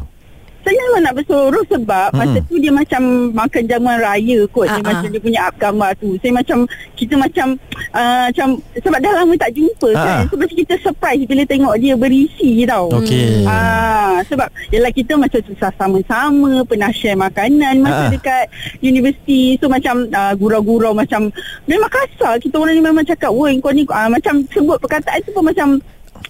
Saya 0.87 0.95
memang 0.95 1.03
nak 1.03 1.15
bersuruh 1.19 1.65
sebab 1.67 2.07
Mm-mm. 2.07 2.19
Masa 2.23 2.39
tu 2.47 2.55
dia 2.55 2.71
macam 2.71 3.01
Makan 3.35 3.63
jamuan 3.67 3.99
raya 3.99 4.39
kot 4.47 4.63
Ah, 4.63 4.71
Dia 4.71 4.81
ah. 4.81 4.87
macam 4.87 5.07
dia 5.11 5.19
punya 5.19 5.39
up 5.43 5.55
gambar 5.59 5.91
tu 5.99 6.15
Saya 6.23 6.31
macam 6.31 6.57
Kita 6.95 7.13
macam 7.19 7.47
uh, 7.91 8.25
Macam 8.31 8.47
Sebab 8.71 8.99
dah 9.03 9.11
lama 9.13 9.33
tak 9.35 9.51
jumpa 9.51 9.89
Ah, 9.91 9.99
kan 9.99 10.15
ah. 10.15 10.23
So 10.25 10.39
macam 10.39 10.55
kita 10.55 10.73
surprise 10.79 11.27
Bila 11.27 11.43
tengok 11.43 11.75
dia 11.75 11.93
berisi 11.93 12.63
tau 12.63 12.87
Okey. 12.95 13.43
Ah, 13.43 14.23
sebab 14.23 14.47
yalah 14.69 14.89
kita 14.89 15.13
macam 15.13 15.43
susah 15.43 15.75
sama-sama, 15.75 16.63
pernah 16.63 16.87
share 16.89 17.19
makanan 17.19 17.75
Ah. 17.77 17.83
masa 17.83 18.03
dekat 18.09 18.45
universiti. 18.81 19.59
So 19.59 19.67
macam 19.67 20.07
uh, 20.09 20.33
gurau-gurau 20.33 20.95
macam 20.95 21.27
memang 21.65 21.85
kasar. 21.87 22.39
Kita 22.39 22.55
orang 22.55 22.73
ni 22.73 22.81
memang 22.81 23.03
cakap, 23.03 23.29
"Woi, 23.29 23.59
kau 23.59 23.69
ni 23.69 23.83
uh, 23.83 24.07
macam 24.07 24.39
sebut 24.47 24.79
perkataan 24.79 25.19
tu 25.21 25.31
pun 25.31 25.43
macam 25.43 25.77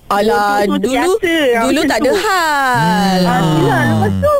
Alah 0.08 0.64
betul-betul 0.64 0.80
dulu 0.80 0.88
biasa, 0.90 1.34
ah, 1.54 1.64
Dulu 1.64 1.76
macam 1.78 1.90
tak 1.90 2.00
ada 2.00 2.12
hal 2.18 3.20
Ah, 3.20 3.36
Hmm. 3.38 3.44
itulah. 3.46 3.84
Lepas 3.88 4.12
tu 4.18 4.34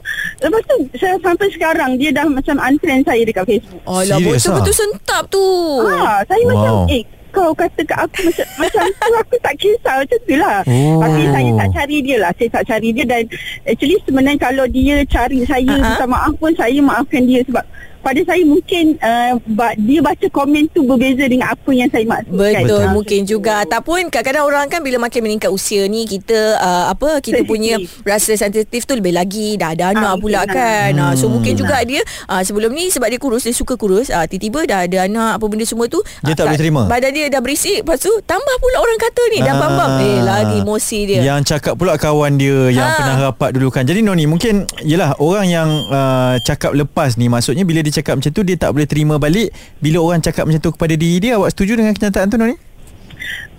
Lepas 0.48 0.62
tu 0.64 0.78
saya 0.96 1.16
sampai 1.20 1.48
sekarang 1.52 1.92
Dia 1.96 2.10
dah 2.10 2.26
macam 2.26 2.56
unfriend 2.58 3.04
saya 3.04 3.22
dekat 3.22 3.44
Facebook 3.46 3.82
Alah 3.84 4.16
Serius 4.16 4.42
betul-betul 4.42 4.76
sentap 4.76 5.24
tu 5.28 5.46
Ah, 5.84 6.24
saya 6.24 6.42
Wow. 6.42 6.50
macam 6.50 6.74
Eh 6.88 7.04
kau 7.28 7.52
kata 7.54 7.84
kat 7.84 8.00
aku 8.02 8.26
macam, 8.26 8.48
macam 8.64 8.84
tu 8.88 9.14
aku 9.14 9.36
tak 9.38 9.54
kisah 9.60 9.96
macam 10.00 10.20
tu 10.24 10.36
lah 10.36 10.58
Oh. 10.66 10.98
Tapi 10.98 11.22
saya 11.28 11.52
tak 11.54 11.70
cari 11.76 11.98
dia 12.02 12.18
lah 12.18 12.32
Saya 12.34 12.50
tak 12.50 12.64
cari 12.66 12.90
dia 12.90 13.06
dan 13.06 13.22
Actually 13.62 13.98
sebenarnya 14.02 14.40
kalau 14.40 14.66
dia 14.66 14.96
cari 15.06 15.44
saya 15.44 15.68
uh-huh. 15.68 15.84
minta 15.84 16.06
maaf 16.08 16.34
pun 16.40 16.52
Saya 16.56 16.80
maafkan 16.80 17.28
dia 17.28 17.44
sebab 17.46 17.62
pada 18.08 18.22
saya 18.24 18.40
mungkin 18.42 18.96
uh, 18.98 19.36
dia 19.78 20.00
baca 20.00 20.28
komen 20.30 20.72
tu 20.72 20.82
berbeza 20.82 21.28
dengan 21.28 21.52
apa 21.52 21.72
yang 21.72 21.92
saya 21.92 22.06
maksudkan. 22.06 22.64
Betul 22.64 22.80
Ah, 22.80 22.94
mungkin 22.94 23.22
juga 23.24 23.54
ataupun 23.62 24.08
kadang-kadang 24.08 24.46
orang 24.46 24.66
kan 24.68 24.80
bila 24.80 24.96
makin 24.98 25.20
meningkat 25.22 25.50
usia 25.50 25.84
ni 25.86 26.06
kita 26.06 26.36
uh, 26.56 26.86
apa 26.88 27.20
kita 27.20 27.42
Sensitif. 27.42 27.50
punya 27.50 27.74
rasa 28.04 28.32
sensitif 28.34 28.82
tu 28.82 28.94
lebih 28.94 29.12
lagi 29.12 29.56
dah 29.56 29.74
ada 29.74 29.92
anak 29.92 30.08
Ah, 30.08 30.16
pula 30.16 30.42
betul. 30.42 30.56
kan 30.56 30.90
Hmm. 30.90 31.04
hmm. 31.06 31.16
so 31.16 31.26
mungkin 31.28 31.54
juga 31.54 31.82
dia 31.82 32.00
uh, 32.26 32.40
sebelum 32.40 32.72
ni 32.72 32.88
sebab 32.88 33.08
dia 33.08 33.18
kurus 33.18 33.44
dia 33.44 33.52
suka 33.52 33.76
kurus 33.76 34.08
uh, 34.08 34.24
tiba-tiba 34.24 34.64
dah 34.66 34.80
ada 34.82 34.98
anak 35.04 35.32
apa 35.36 35.46
benda 35.46 35.66
semua 35.66 35.86
tu 35.86 36.00
Dia 36.22 36.32
tak 36.32 36.46
kat- 36.46 36.48
boleh 36.48 36.60
terima. 36.60 36.82
badan 36.86 37.12
dia 37.12 37.26
dah 37.28 37.40
berisik 37.40 37.82
lepas 37.82 37.98
tu 37.98 38.14
tambah 38.24 38.56
pula 38.58 38.78
orang 38.78 39.00
kata 39.00 39.22
ni 39.28 39.40
dah 39.40 39.50
Ah. 39.50 39.60
bam-bam 39.60 39.90
eh 40.00 40.18
lagi 40.22 40.58
emosi 40.60 41.00
dia 41.06 41.22
Yang 41.26 41.42
cakap 41.50 41.74
pula 41.76 41.98
kawan 41.98 42.36
dia 42.36 42.70
Yang 42.70 42.86
Ha. 42.86 42.96
pernah 42.96 43.16
rapat 43.26 43.50
dulu 43.52 43.68
kan 43.70 43.84
Jadi 43.84 44.00
Noni 44.00 44.24
mungkin 44.26 44.54
Yelah 44.82 45.18
orang 45.18 45.46
yang 45.46 45.68
uh, 45.88 46.38
Cakap 46.40 46.72
lepas 46.72 47.16
ni 47.16 47.28
Maksudnya 47.28 47.64
bila 47.64 47.80
dia 47.80 47.90
cakap 47.98 48.22
macam 48.22 48.32
tu 48.32 48.42
Dia 48.46 48.58
tak 48.60 48.70
boleh 48.78 48.86
terima 48.86 49.18
balik 49.18 49.50
Bila 49.82 49.98
orang 50.06 50.22
cakap 50.22 50.46
macam 50.46 50.62
tu 50.62 50.72
Kepada 50.74 50.94
diri 50.94 51.18
dia 51.18 51.42
Awak 51.42 51.50
setuju 51.54 51.74
dengan 51.82 51.94
kenyataan 51.98 52.30
tu 52.30 52.38
Noni? 52.38 52.67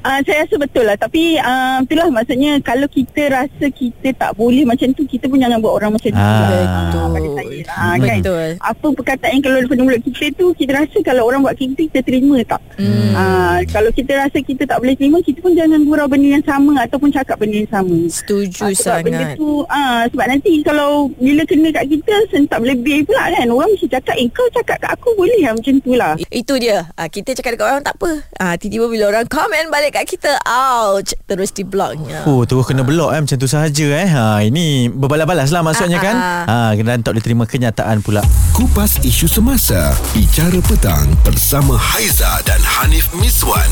Uh, 0.01 0.21
saya 0.23 0.43
rasa 0.43 0.55
betul 0.57 0.83
lah 0.83 0.95
Tapi 0.95 1.37
uh, 1.37 1.79
itulah 1.81 2.07
maksudnya 2.09 2.53
Kalau 2.61 2.87
kita 2.87 3.23
rasa 3.29 3.67
kita 3.67 4.09
tak 4.13 4.31
boleh 4.33 4.63
macam 4.63 4.87
tu 4.91 5.03
Kita 5.03 5.27
pun 5.27 5.37
jangan 5.37 5.59
buat 5.59 5.75
orang 5.75 5.91
macam 5.93 6.07
tu 6.09 6.17
Ah. 6.17 6.23
lah. 6.23 6.63
Betul. 6.81 6.97
Ah, 6.97 7.09
pada 7.09 7.29
saya 7.29 7.59
lah, 7.61 7.77
ah, 7.77 7.97
kan? 7.99 8.19
Betul. 8.19 8.49
Apa 8.59 8.87
perkataan 8.93 9.31
yang 9.33 9.43
keluar 9.43 9.61
daripada 9.61 9.81
mulut 9.83 10.01
kita 10.03 10.25
tu 10.33 10.47
Kita 10.53 10.71
rasa 10.73 10.99
kalau 11.03 11.23
orang 11.25 11.41
buat 11.41 11.55
kita 11.55 11.81
Kita 11.85 12.01
terima 12.01 12.39
tak 12.45 12.61
Hmm. 12.79 13.11
Ah, 13.13 13.59
Kalau 13.67 13.91
kita 13.91 14.15
rasa 14.17 14.39
kita 14.39 14.63
tak 14.63 14.79
boleh 14.79 14.95
terima 14.95 15.19
Kita 15.19 15.39
pun 15.39 15.51
jangan 15.53 15.83
gurau 15.83 16.07
benda 16.07 16.29
yang 16.31 16.47
sama 16.47 16.79
Ataupun 16.81 17.11
cakap 17.11 17.37
benda 17.37 17.59
yang 17.59 17.73
sama 17.73 17.99
setuju 18.07 18.61
Ah, 18.61 18.73
sebab 18.73 18.99
benda 19.03 19.19
sangat 19.25 19.35
tu 19.35 19.51
ah, 19.67 20.03
Sebab 20.09 20.27
nanti 20.29 20.53
kalau 20.63 20.91
Bila 21.13 21.43
kena 21.43 21.69
kat 21.71 21.85
kita 21.89 22.15
Sentap 22.29 22.63
lebih 22.63 23.03
pula 23.03 23.27
kan 23.29 23.47
Orang 23.47 23.69
mesti 23.69 23.87
cakap 23.89 24.15
Eh 24.15 24.31
kau 24.31 24.47
cakap 24.53 24.79
kat 24.79 24.91
aku 24.95 25.11
boleh 25.13 25.39
lah 25.41 25.53
Macam 25.53 25.75
tu 25.77 25.93
lah 25.93 26.15
Itu 26.29 26.55
dia 26.57 26.87
ha, 26.93 27.07
Kita 27.07 27.35
cakap 27.35 27.51
dekat 27.53 27.67
orang 27.67 27.83
tak 27.83 27.95
apa 27.95 28.11
ha, 28.37 28.55
Tiba-tiba 28.55 28.87
bila 28.87 29.05
orang 29.09 29.27
komen 29.27 29.65
balik 29.69 29.88
kat 29.91 30.05
kita. 30.07 30.33
Ouch. 30.43 31.13
Terus 31.25 31.51
di 31.51 31.63
blognya 31.63 32.25
Oh 32.25 32.43
terus 32.43 32.65
kena 32.65 32.81
blok 32.81 33.13
eh. 33.13 33.21
Macam 33.21 33.37
tu 33.37 33.45
sahaja 33.45 33.87
eh. 33.95 34.09
Ha, 34.09 34.25
Ini 34.43 34.89
berbalas-balas 34.89 35.49
lah 35.49 35.61
maksudnya 35.61 35.99
Ah, 35.99 36.05
kan? 36.05 36.17
ah, 36.17 36.71
ha, 36.71 36.77
Dan 36.77 37.01
tak 37.01 37.13
boleh 37.13 37.23
terima 37.23 37.45
kenyataan 37.45 38.01
pula. 38.01 38.25
Kupas 38.51 39.01
isu 39.01 39.25
semasa. 39.25 39.93
Bicara 40.11 40.57
petang 40.65 41.09
Bersama 41.21 41.77
Haiza 41.77 42.41
dan 42.43 42.61
Hanif 42.61 43.13
Miswan 43.15 43.69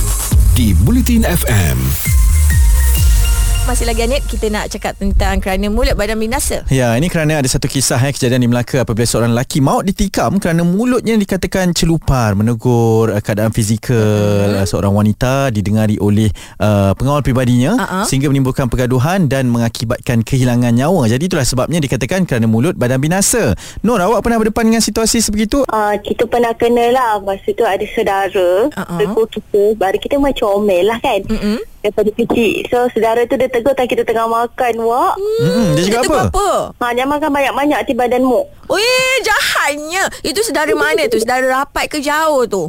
Di 0.53 0.73
Bulletin 0.75 1.25
FM 1.25 1.79
Masih 3.67 3.83
lagi 3.83 4.07
Anit 4.07 4.23
Kita 4.31 4.47
nak 4.47 4.71
cakap 4.71 4.95
tentang 4.95 5.43
Kerana 5.43 5.67
mulut 5.67 5.99
badan 5.99 6.15
binasa 6.23 6.63
Ya, 6.71 6.95
ini 6.95 7.11
kerana 7.11 7.43
ada 7.43 7.51
satu 7.51 7.67
kisah 7.67 7.99
eh, 7.99 8.15
kejadian 8.15 8.47
di 8.47 8.47
Melaka 8.47 8.87
apabila 8.87 9.03
seorang 9.03 9.35
lelaki 9.35 9.59
maut 9.59 9.83
ditikam 9.83 10.39
kerana 10.39 10.63
mulutnya 10.63 11.19
dikatakan 11.19 11.75
celupar 11.75 12.39
menegur 12.39 13.11
uh, 13.11 13.19
keadaan 13.19 13.51
fizikal 13.51 14.55
uh, 14.55 14.63
seorang 14.63 14.95
wanita 14.95 15.51
didengari 15.51 15.99
oleh 15.99 16.31
uh, 16.63 16.95
pengawal 16.95 17.27
pribadinya 17.27 17.75
Uh-uh. 17.75 18.05
sehingga 18.07 18.31
menimbulkan 18.31 18.71
pergaduhan 18.71 19.27
dan 19.27 19.51
mengakibatkan 19.51 20.23
kehilangan 20.23 20.71
nyawa. 20.71 21.11
Jadi 21.11 21.27
itulah 21.27 21.43
sebabnya 21.43 21.83
dikatakan 21.83 22.23
kerana 22.23 22.47
mulut 22.47 22.79
badan 22.79 23.03
binasa. 23.03 23.59
Nur, 23.83 23.99
awak 23.99 24.23
pernah 24.23 24.39
berdepan 24.39 24.71
dengan 24.71 24.83
situasi 24.83 25.19
sebegitu? 25.19 25.67
Uh, 25.67 25.99
kita 26.07 26.31
pernah 26.31 26.55
kena 26.55 26.95
lah 26.95 27.19
Masa 27.19 27.51
tu 27.51 27.67
ada 27.67 27.83
saudara. 27.91 28.71
Tegur 28.99 29.27
kita 29.27 29.75
Baru 29.75 29.99
kita 29.99 30.23
macam 30.23 30.63
omel 30.63 30.87
lah 30.87 31.03
kan 31.03 31.27
Mm-mm. 31.27 31.59
Daripada 31.87 32.11
kecil. 32.13 32.67
So 32.67 32.91
saudara 32.91 33.23
tu 33.25 33.35
dia 33.35 33.47
tegur 33.47 33.71
Tak 33.73 33.87
kita 33.87 34.03
tengah 34.03 34.27
makan 34.27 34.75
Wak. 34.83 35.15
Hmm, 35.17 35.67
dia 35.73 35.83
cakap 35.89 36.03
apa? 36.05 36.21
apa? 36.29 36.49
ha, 36.77 36.91
Jangan 36.91 37.11
makan 37.13 37.31
banyak-banyak 37.31 37.79
Nanti 37.79 37.95
badanmu 37.95 38.41
Weh 38.67 39.15
jahatnya 39.23 40.03
Itu 40.21 40.43
saudara 40.43 40.75
mana 40.79 41.07
tu? 41.07 41.17
Saudara 41.17 41.63
rapat 41.63 41.87
ke 41.87 42.03
jauh 42.03 42.43
tu 42.45 42.67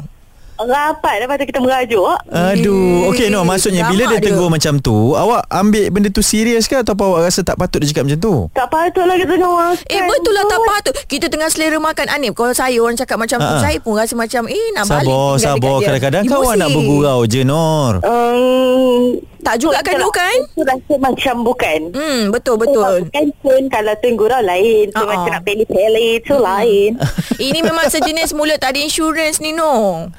Rapat 0.57 1.15
Lepas 1.21 1.35
tu 1.37 1.45
kita 1.45 1.59
merajuk. 1.61 2.03
Aduh, 2.33 3.13
okey 3.13 3.29
Nur, 3.29 3.45
maksudnya 3.45 3.85
bila 3.87 4.09
dia 4.09 4.19
tegur 4.21 4.49
macam 4.49 4.81
tu, 4.81 5.13
awak 5.13 5.45
ambil 5.53 5.85
benda 5.93 6.09
tu 6.09 6.25
serius 6.25 6.65
ke 6.65 6.81
atau 6.81 6.97
awak 6.97 7.29
rasa 7.29 7.45
tak 7.45 7.57
patut 7.57 7.81
dia 7.81 7.93
cakap 7.93 8.09
macam 8.09 8.19
tu? 8.19 8.35
Tak 8.57 8.67
patut 8.67 9.05
lah 9.05 9.15
kita 9.15 9.33
tengah 9.37 9.51
makan 9.53 9.75
Eh 9.87 10.01
betul 10.01 10.33
lah 10.33 10.45
tak 10.49 10.59
patut. 10.65 10.93
Kita 11.05 11.25
tengah 11.29 11.49
selera 11.53 11.77
makan. 11.77 12.05
Anip 12.09 12.33
Kalau 12.33 12.53
saya 12.53 12.77
orang 12.81 12.97
cakap 12.97 13.17
macam 13.21 13.37
tu. 13.37 13.55
Saya 13.61 13.77
pun 13.81 13.93
rasa 13.97 14.13
macam 14.17 14.43
Eh 14.49 14.67
nak 14.73 14.85
balik. 14.89 15.07
Sabar, 15.07 15.31
sabar. 15.37 15.75
Kadang-kadang 15.83 16.23
kawan 16.25 16.55
nak 16.57 16.69
bergurau 16.73 17.19
je, 17.29 17.41
Nur. 17.45 17.93
um, 18.01 19.17
Tak 19.47 19.55
juga 19.63 19.79
kan 19.79 19.95
Nur 19.95 20.11
kan 20.11 20.35
Itu 20.43 20.61
rasa 20.67 20.93
macam 20.99 21.35
bukan. 21.47 21.79
Hmm 21.95 22.35
betul 22.35 22.59
betul. 22.59 23.07
Bukan 23.07 23.25
pun 23.39 23.61
Kalau 23.71 23.93
tu 24.03 24.07
gurau 24.19 24.41
lain 24.43 24.91
Tu 24.91 24.99
Ah, 24.99 25.07
macam 25.07 25.31
ah. 25.31 25.39
nak 25.39 25.41
peli-peli 25.47 26.19
Tu 26.19 26.35
lain. 26.35 26.99
Ini 27.47 27.59
memang 27.63 27.87
sejenis 27.87 28.35
mulut 28.35 28.59
tak 28.59 28.75
ada 28.75 28.79
insurans 28.83 29.39
ni 29.39 29.55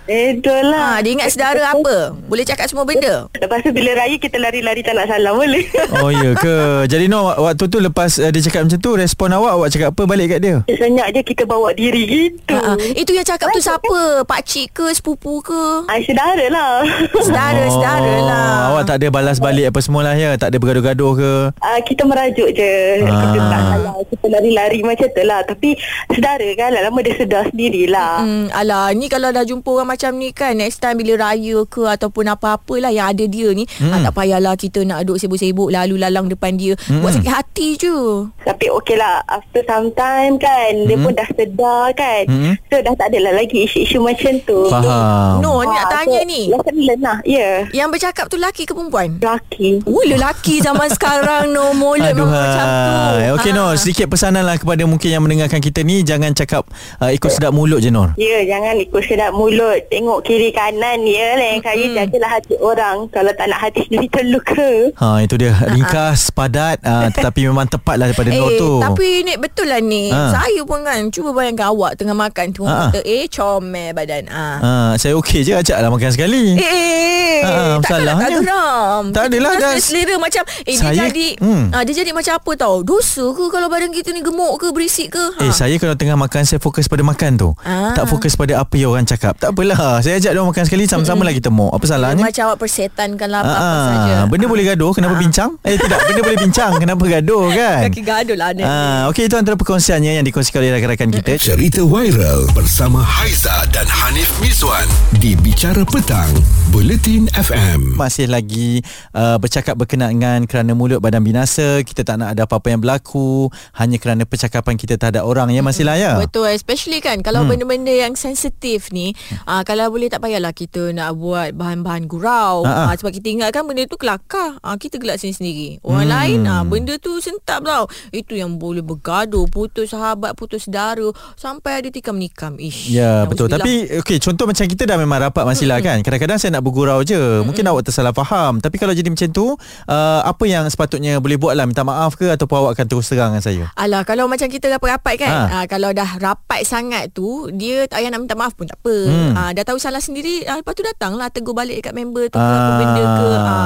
Eh 0.08 0.40
itulah 0.40 0.96
Ha, 0.98 1.04
dia 1.04 1.12
ingat 1.12 1.34
sedara 1.34 1.74
apa? 1.74 2.16
Boleh 2.30 2.46
cakap 2.46 2.70
semua 2.70 2.88
benda? 2.88 3.28
Lepas 3.36 3.60
tu 3.60 3.74
bila 3.74 3.92
raya 3.92 4.16
kita 4.16 4.40
lari-lari 4.40 4.80
tak 4.80 4.96
nak 4.96 5.12
salam 5.12 5.36
boleh? 5.36 5.66
Oh 6.00 6.08
ya 6.08 6.32
ke? 6.32 6.88
Jadi 6.88 7.10
Nur 7.10 7.28
waktu 7.28 7.68
tu 7.68 7.78
lepas 7.82 8.08
uh, 8.16 8.30
dia 8.32 8.40
cakap 8.40 8.64
macam 8.64 8.80
tu 8.80 8.90
Respon 8.96 9.28
awak 9.34 9.52
Awak 9.60 9.68
cakap 9.68 9.88
apa? 9.92 10.02
Balik 10.08 10.26
kat 10.32 10.40
dia? 10.40 10.56
Senyap 10.64 11.12
je 11.12 11.20
kita 11.20 11.44
bawa 11.44 11.74
diri 11.76 12.08
gitu. 12.08 12.56
Ha, 12.56 12.78
itu 12.96 13.12
yang 13.12 13.26
cakap 13.26 13.52
tu 13.52 13.60
siapa? 13.60 14.24
Pak 14.24 14.40
cik 14.46 14.68
ke? 14.72 14.86
Sepupu 14.94 15.44
ke? 15.44 15.84
Ah, 15.84 15.98
saudara 16.00 16.46
lah. 16.48 16.72
Sedara, 17.20 17.64
Oh, 17.66 17.72
sedara 17.74 18.14
lah. 18.24 18.48
Awak 18.72 18.82
tak 18.86 18.96
ada 19.02 19.08
balas 19.18 19.42
balik 19.42 19.74
apa 19.74 19.80
semua 19.80 20.00
lah 20.00 20.14
ya 20.14 20.30
Tak 20.34 20.54
ada 20.54 20.56
bergaduh-gaduh 20.56 21.12
ke 21.12 21.32
Ah, 21.58 21.82
kita 21.82 22.06
merajuk 22.06 22.54
je 22.54 22.72
Ah. 23.02 23.10
Kita 23.10 23.38
tak 23.42 23.62
salah 23.68 23.94
Kita 24.06 24.26
lari-lari 24.30 24.80
macam 24.80 25.08
tu 25.08 25.22
lah 25.22 25.40
Tapi 25.42 25.74
Sedara 26.08 26.48
kan 26.54 26.70
Lama 26.70 26.98
dia 27.02 27.14
sedar 27.14 27.42
sendirilah 27.50 28.14
Hmm, 28.18 28.46
alah, 28.52 28.92
ni 28.92 29.06
kalau 29.06 29.28
dah 29.28 29.42
jumpa 29.42 29.66
orang 29.68 29.90
macam 29.90 30.14
ni 30.14 30.30
kan 30.30 30.54
Next 30.54 30.78
time 30.78 30.96
bila 30.96 31.18
raya 31.20 31.66
ke 31.66 31.82
Ataupun 31.84 32.28
apa-apalah 32.28 32.88
yang 32.88 33.10
ada 33.10 33.24
dia 33.24 33.50
ni 33.50 33.66
hmm. 33.66 33.90
ah, 33.90 34.00
Tak 34.04 34.14
payahlah 34.14 34.54
kita 34.54 34.84
nak 34.84 35.02
duduk 35.02 35.18
sibuk-sibuk 35.18 35.68
Lalu 35.68 35.98
lalang 35.98 36.26
depan 36.26 36.54
dia 36.54 36.78
hmm. 36.78 37.02
Buat 37.02 37.18
sakit 37.18 37.32
hati 37.32 37.68
je 37.76 37.96
Tapi 38.40 38.70
okey 38.72 38.94
lah 38.94 39.18
After 39.26 39.62
some 39.64 39.90
time 39.92 40.38
kan 40.38 40.72
Dia 40.84 40.94
Hmm. 40.94 41.04
pun 41.04 41.12
dah 41.12 41.28
sedar 41.28 41.84
kan 41.92 42.22
Hmm. 42.28 42.54
So 42.68 42.76
dah 42.76 42.94
tak 42.94 43.08
adalah 43.08 43.32
lagi 43.34 43.64
Isu-isu 43.64 43.98
macam 43.98 44.34
tu 44.42 44.66
Faham 44.68 45.40
No, 45.40 45.62
ni 45.62 45.70
nak 45.70 45.86
Ah, 45.86 45.90
tanya 45.96 46.20
so, 46.20 46.26
ni 46.26 46.42
Lesson 46.46 46.76
learn 46.76 47.00
lah 47.00 47.18
Ya 47.22 47.34
yeah. 47.34 47.56
Yang 47.72 47.88
bercakap 47.92 48.24
tu 48.26 48.36
lelaki 48.36 48.62
ke 48.62 48.72
perempuan? 48.72 49.07
Lelaki 49.10 49.80
Oh, 49.82 50.02
lelaki 50.02 50.60
zaman 50.60 50.88
sekarang 50.88 51.48
no 51.48 51.72
Mulut 51.72 52.04
memang 52.06 52.28
macam 52.28 52.64
tu. 52.64 52.92
Okey 53.34 53.50
Ah. 53.50 53.54
Nur 53.54 53.70
Sedikit 53.74 54.06
pesanan 54.06 54.42
lah 54.42 54.54
kepada 54.54 54.84
mungkin 54.84 55.08
yang 55.08 55.20
mendengarkan 55.20 55.58
kita 55.58 55.80
ni 55.80 56.00
Jangan 56.00 56.32
cakap 56.32 56.68
uh, 56.96 57.08
ikut 57.08 57.28
sedap 57.28 57.50
mulut 57.50 57.78
je 57.78 57.88
Nur 57.88 58.12
Ya, 58.14 58.44
jangan 58.44 58.76
ikut 58.76 59.00
sedap 59.00 59.32
mulut. 59.32 59.80
Tengok 59.88 60.20
kiri 60.20 60.50
kanan 60.50 61.00
ya. 61.02 61.34
Lain 61.34 61.58
kali 61.58 61.92
jagalah 61.92 62.30
hati 62.30 62.54
orang. 62.58 63.08
Kalau 63.08 63.32
tak 63.32 63.46
nak 63.46 63.60
hati 63.60 63.82
sendiri 63.82 64.08
terluka. 64.14 64.92
Ha 64.94 65.20
itu 65.20 65.34
dia 65.34 65.54
ringkas 65.64 66.28
padat 66.28 66.82
uh, 66.82 67.08
tetapi 67.08 67.46
memang 67.46 67.66
tepat 67.66 67.96
lah 67.96 68.06
daripada 68.06 68.30
Nur 68.30 68.48
Eh, 68.48 68.58
tu. 68.58 68.72
tapi 68.78 69.08
ni 69.22 69.34
betul 69.34 69.66
lah 69.66 69.78
ni. 69.78 70.08
Ha. 70.08 70.34
Saya 70.34 70.60
pun 70.62 70.82
kan 70.82 71.08
cuba 71.08 71.30
bayangkan 71.32 71.68
awak 71.68 71.94
tengah 71.94 72.12
makan 72.12 72.46
tu 72.50 72.62
Ha, 72.62 72.68
ha. 72.68 72.80
kata 72.88 73.00
eh 73.02 73.24
comel 73.26 73.92
badan. 73.92 74.24
Ah. 74.28 74.56
Ha, 74.58 74.70
saya 74.94 75.14
okey 75.14 75.40
je 75.42 75.52
ajaklah 75.54 75.88
makan 75.88 76.10
sekali. 76.10 76.54
Eh, 76.54 76.64
eh, 76.64 77.40
Ha, 77.40 77.78
takkanlah 77.78 78.14
tak 78.16 78.30
geram. 78.34 78.42
Tak 78.42 78.87
Kita 79.08 79.20
adalah, 79.24 79.52
rasa 79.54 79.64
dah- 79.68 79.78
selera 79.78 80.14
macam 80.16 80.42
eh 80.62 80.74
Saya- 80.74 80.92
dia 80.92 81.02
jadi 81.06 81.26
hmm. 81.38 81.64
ah, 81.70 81.82
dia 81.82 81.94
jadi 81.96 82.10
macam 82.10 82.32
apa 82.34 82.50
tau? 82.54 82.74
Dosa 82.80 83.24
ke 83.28 83.44
kalau 83.48 83.66
badan 83.66 83.90
kita 83.90 84.10
ni 84.10 84.20
gemuk 84.20 84.56
ke 84.56 84.66
berisik 84.68 85.08
ke? 85.10 85.24
Ha. 85.34 85.42
Eh 85.42 85.52
saya 85.52 85.76
kalau 85.76 85.94
tengah 85.94 86.16
makan 86.16 86.42
Saya 86.42 86.58
fokus 86.58 86.86
pada 86.86 87.02
makan 87.02 87.36
tu 87.36 87.50
Ah. 87.60 87.92
Tak 87.92 88.06
fokus 88.06 88.34
pada 88.34 88.56
apa 88.56 88.74
yang 88.74 88.90
orang 88.90 89.04
cakap 89.04 89.36
Tak 89.36 89.50
apalah 89.50 90.00
Saya 90.00 90.16
ajak 90.16 90.30
dia 90.30 90.42
makan 90.42 90.64
sekali 90.64 90.84
Sama-sama 90.84 91.28
kita 91.28 91.48
mau 91.48 91.68
Apa 91.68 91.84
salahnya 91.84 92.20
macam 92.20 92.42
awak 92.46 92.58
persetankan 92.58 93.28
lah 93.28 93.40
apa-apa 93.40 93.60
Ah, 93.60 93.86
saja. 93.86 94.16
Benda 94.26 94.46
boleh 94.46 94.64
gaduh 94.66 94.92
Kenapa 94.92 95.14
bincang 95.14 95.50
Eh 95.62 95.74
tidak 95.74 96.00
Benda 96.04 96.20
boleh 96.20 96.38
bincang 96.38 96.72
Kenapa 96.76 97.02
gaduh 97.04 97.42
kan 97.50 97.80
Kaki 97.86 98.02
gaduh 98.02 98.36
lah 98.36 98.50
ni. 98.50 98.62
Ah, 98.62 99.08
Okey 99.08 99.26
itu 99.26 99.34
antara 99.34 99.54
perkongsiannya 99.54 100.12
Yang 100.14 100.26
dikongsikan 100.28 100.58
oleh 100.58 100.72
rakan-rakan 100.72 101.08
kita 101.12 101.30
Cerita 101.36 101.82
viral 101.82 102.48
bersama 102.50 103.00
Haiza 103.00 103.52
dan 103.68 103.84
Hanif 103.86 104.32
Miswan 104.38 104.86
di 105.14 105.34
Bicara 105.34 105.82
Petang, 105.82 106.30
Bulletin 106.68 107.26
FM. 107.30 107.94
Masih 107.94 108.26
lagi 108.26 108.77
uh, 109.12 109.36
bercakap 109.36 109.76
berkenaan 109.76 110.46
kerana 110.48 110.72
mulut 110.72 111.02
badan 111.02 111.22
binasa 111.22 111.82
kita 111.84 112.02
tak 112.06 112.22
nak 112.22 112.34
ada 112.34 112.48
apa-apa 112.48 112.72
yang 112.72 112.80
berlaku 112.80 113.52
hanya 113.76 114.00
kerana 114.00 114.24
percakapan 114.24 114.74
kita 114.80 114.96
terhadap 114.96 115.26
orang 115.26 115.52
ya 115.52 115.60
Masila 115.60 115.94
ya? 115.98 116.16
Betul 116.18 116.50
especially 116.52 117.02
kan 117.02 117.20
kalau 117.20 117.44
hmm. 117.44 117.54
benda-benda 117.54 117.92
yang 117.92 118.14
sensitif 118.14 118.90
ni 118.94 119.12
uh, 119.44 119.62
kalau 119.66 119.90
boleh 119.92 120.08
tak 120.08 120.24
payahlah 120.24 120.54
kita 120.54 120.90
nak 120.94 121.18
buat 121.18 121.52
bahan-bahan 121.54 122.08
gurau. 122.08 122.64
Uh, 122.64 122.94
sebab 122.94 123.12
kita 123.12 123.28
ingatkan 123.28 123.66
benda 123.66 123.84
tu 123.84 123.98
kelakar. 124.00 124.56
Uh, 124.64 124.76
kita 124.78 124.96
gelak 124.96 125.20
sendiri-sendiri. 125.20 125.82
Orang 125.84 125.98
Hmm. 125.98 126.06
hmm. 126.08 126.14
lain 126.14 126.38
uh, 126.46 126.64
benda 126.64 126.94
tu 126.96 127.12
sentap 127.20 127.60
tau. 127.66 127.84
Itu 128.14 128.38
yang 128.38 128.56
boleh 128.56 128.80
bergaduh 128.80 129.44
putus 129.50 129.92
sahabat 129.92 130.38
putus 130.38 130.66
saudara 130.70 131.10
sampai 131.34 131.84
ada 131.84 131.88
tikam 131.90 132.16
nikam. 132.16 132.56
Ish 132.56 132.90
Ya 132.94 133.26
betul. 133.26 133.50
Tapi 133.50 134.00
okay, 134.00 134.16
Contoh 134.18 134.44
macam 134.44 134.64
kita 134.68 134.84
dah 134.84 134.96
memang 135.00 135.18
rapat 135.24 135.44
Masila 135.46 135.80
kan? 135.80 136.04
Kadang-kadang 136.04 136.36
saya 136.36 136.58
nak 136.58 136.62
bergurau 136.66 137.00
je. 137.00 137.18
Mungkin 137.42 137.64
awak 137.70 137.88
tersalah 137.88 138.12
faham 138.12 138.60
Tapi 138.68 138.76
kalau 138.76 138.92
jadi 138.92 139.08
macam 139.08 139.28
tu 139.30 139.56
uh, 139.86 140.20
Apa 140.22 140.44
yang 140.44 140.64
sepatutnya 140.66 141.16
Boleh 141.16 141.34
buat 141.34 141.52
lah 141.52 141.64
Minta 141.64 141.80
maaf 141.82 142.14
ke 142.14 142.28
Ataupun 142.28 142.56
awak 142.58 142.76
akan 142.76 142.86
terus 142.86 143.08
terang 143.08 143.32
dengan 143.32 143.40
saya 143.40 143.64
Alah 143.74 144.04
kalau 144.04 144.28
macam 144.28 144.44
kita 144.46 144.68
rapat-rapat 144.68 145.14
kan 145.18 145.26
Ha. 145.28 145.40
ha. 145.46 145.58
kalau 145.64 145.88
dah 145.90 146.18
rapat 146.18 146.62
sangat 146.62 147.08
tu 147.10 147.48
dia 147.50 147.84
tak 147.84 147.98
payah 147.98 148.10
nak 148.10 148.20
minta 148.20 148.34
maaf 148.34 148.52
pun 148.52 148.64
tak 148.64 148.76
apa 148.76 148.96
Hmm. 148.98 149.32
ha, 149.32 149.42
dah 149.50 149.62
tahu 149.62 149.78
salah 149.78 149.98
sendiri 149.98 150.42
ha, 150.42 150.58
lepas 150.58 150.72
tu 150.72 150.82
datanglah 150.82 151.28
tegur 151.28 151.52
balik 151.52 151.78
dekat 151.78 151.94
member 151.94 152.26
tu 152.26 152.36
Ah. 152.36 152.44
apa 152.50 152.72
benda 152.76 153.02
ke 153.14 153.28
ha. 153.30 153.56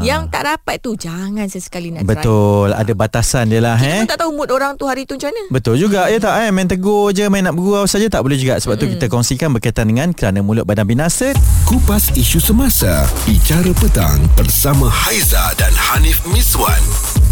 yang 0.00 0.26
tak 0.26 0.42
rapat 0.44 0.76
tu 0.78 0.92
jangan 0.94 1.46
sesekali 1.46 1.88
nak 1.88 2.02
try 2.02 2.10
Betul 2.12 2.68
Ada 2.72 2.92
batasan 2.92 3.48
dia 3.48 3.58
lah 3.58 3.74
kita 3.74 3.86
eh 3.86 3.98
pun 3.98 4.08
tak 4.08 4.18
tahu 4.18 4.30
mood 4.32 4.50
orang 4.50 4.74
tu 4.74 4.84
hari 4.84 5.04
tu 5.04 5.14
macam 5.14 5.30
mana 5.30 5.42
Betul 5.50 5.74
juga 5.76 6.06
ya 6.06 6.18
tak 6.18 6.34
eh 6.38 6.50
main 6.50 6.66
tegur 6.66 7.08
je 7.10 7.24
main 7.26 7.40
nak 7.40 7.54
bergurau 7.54 7.86
saja 7.86 8.06
tak 8.06 8.20
boleh 8.20 8.36
juga 8.36 8.58
sebab 8.58 8.74
tu 8.74 8.86
kita 8.88 9.06
kongsikan 9.06 9.48
berkaitan 9.50 9.86
dengan 9.86 10.10
kerana 10.10 10.40
mulut 10.40 10.64
badan 10.64 10.84
binasa 10.84 11.30
Kupas 11.62 12.10
isu 12.12 12.36
semasa 12.36 13.06
Bicara 13.22 13.70
petang 13.72 14.18
Bersama 14.50 14.90
Haiza 14.90 15.54
dan 15.62 15.70
Hanif 15.70 16.26
Miswan 16.26 16.82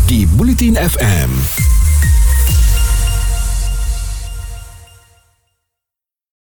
Di 0.07 0.23
Bulletin 0.39 0.79
FM 0.79 1.27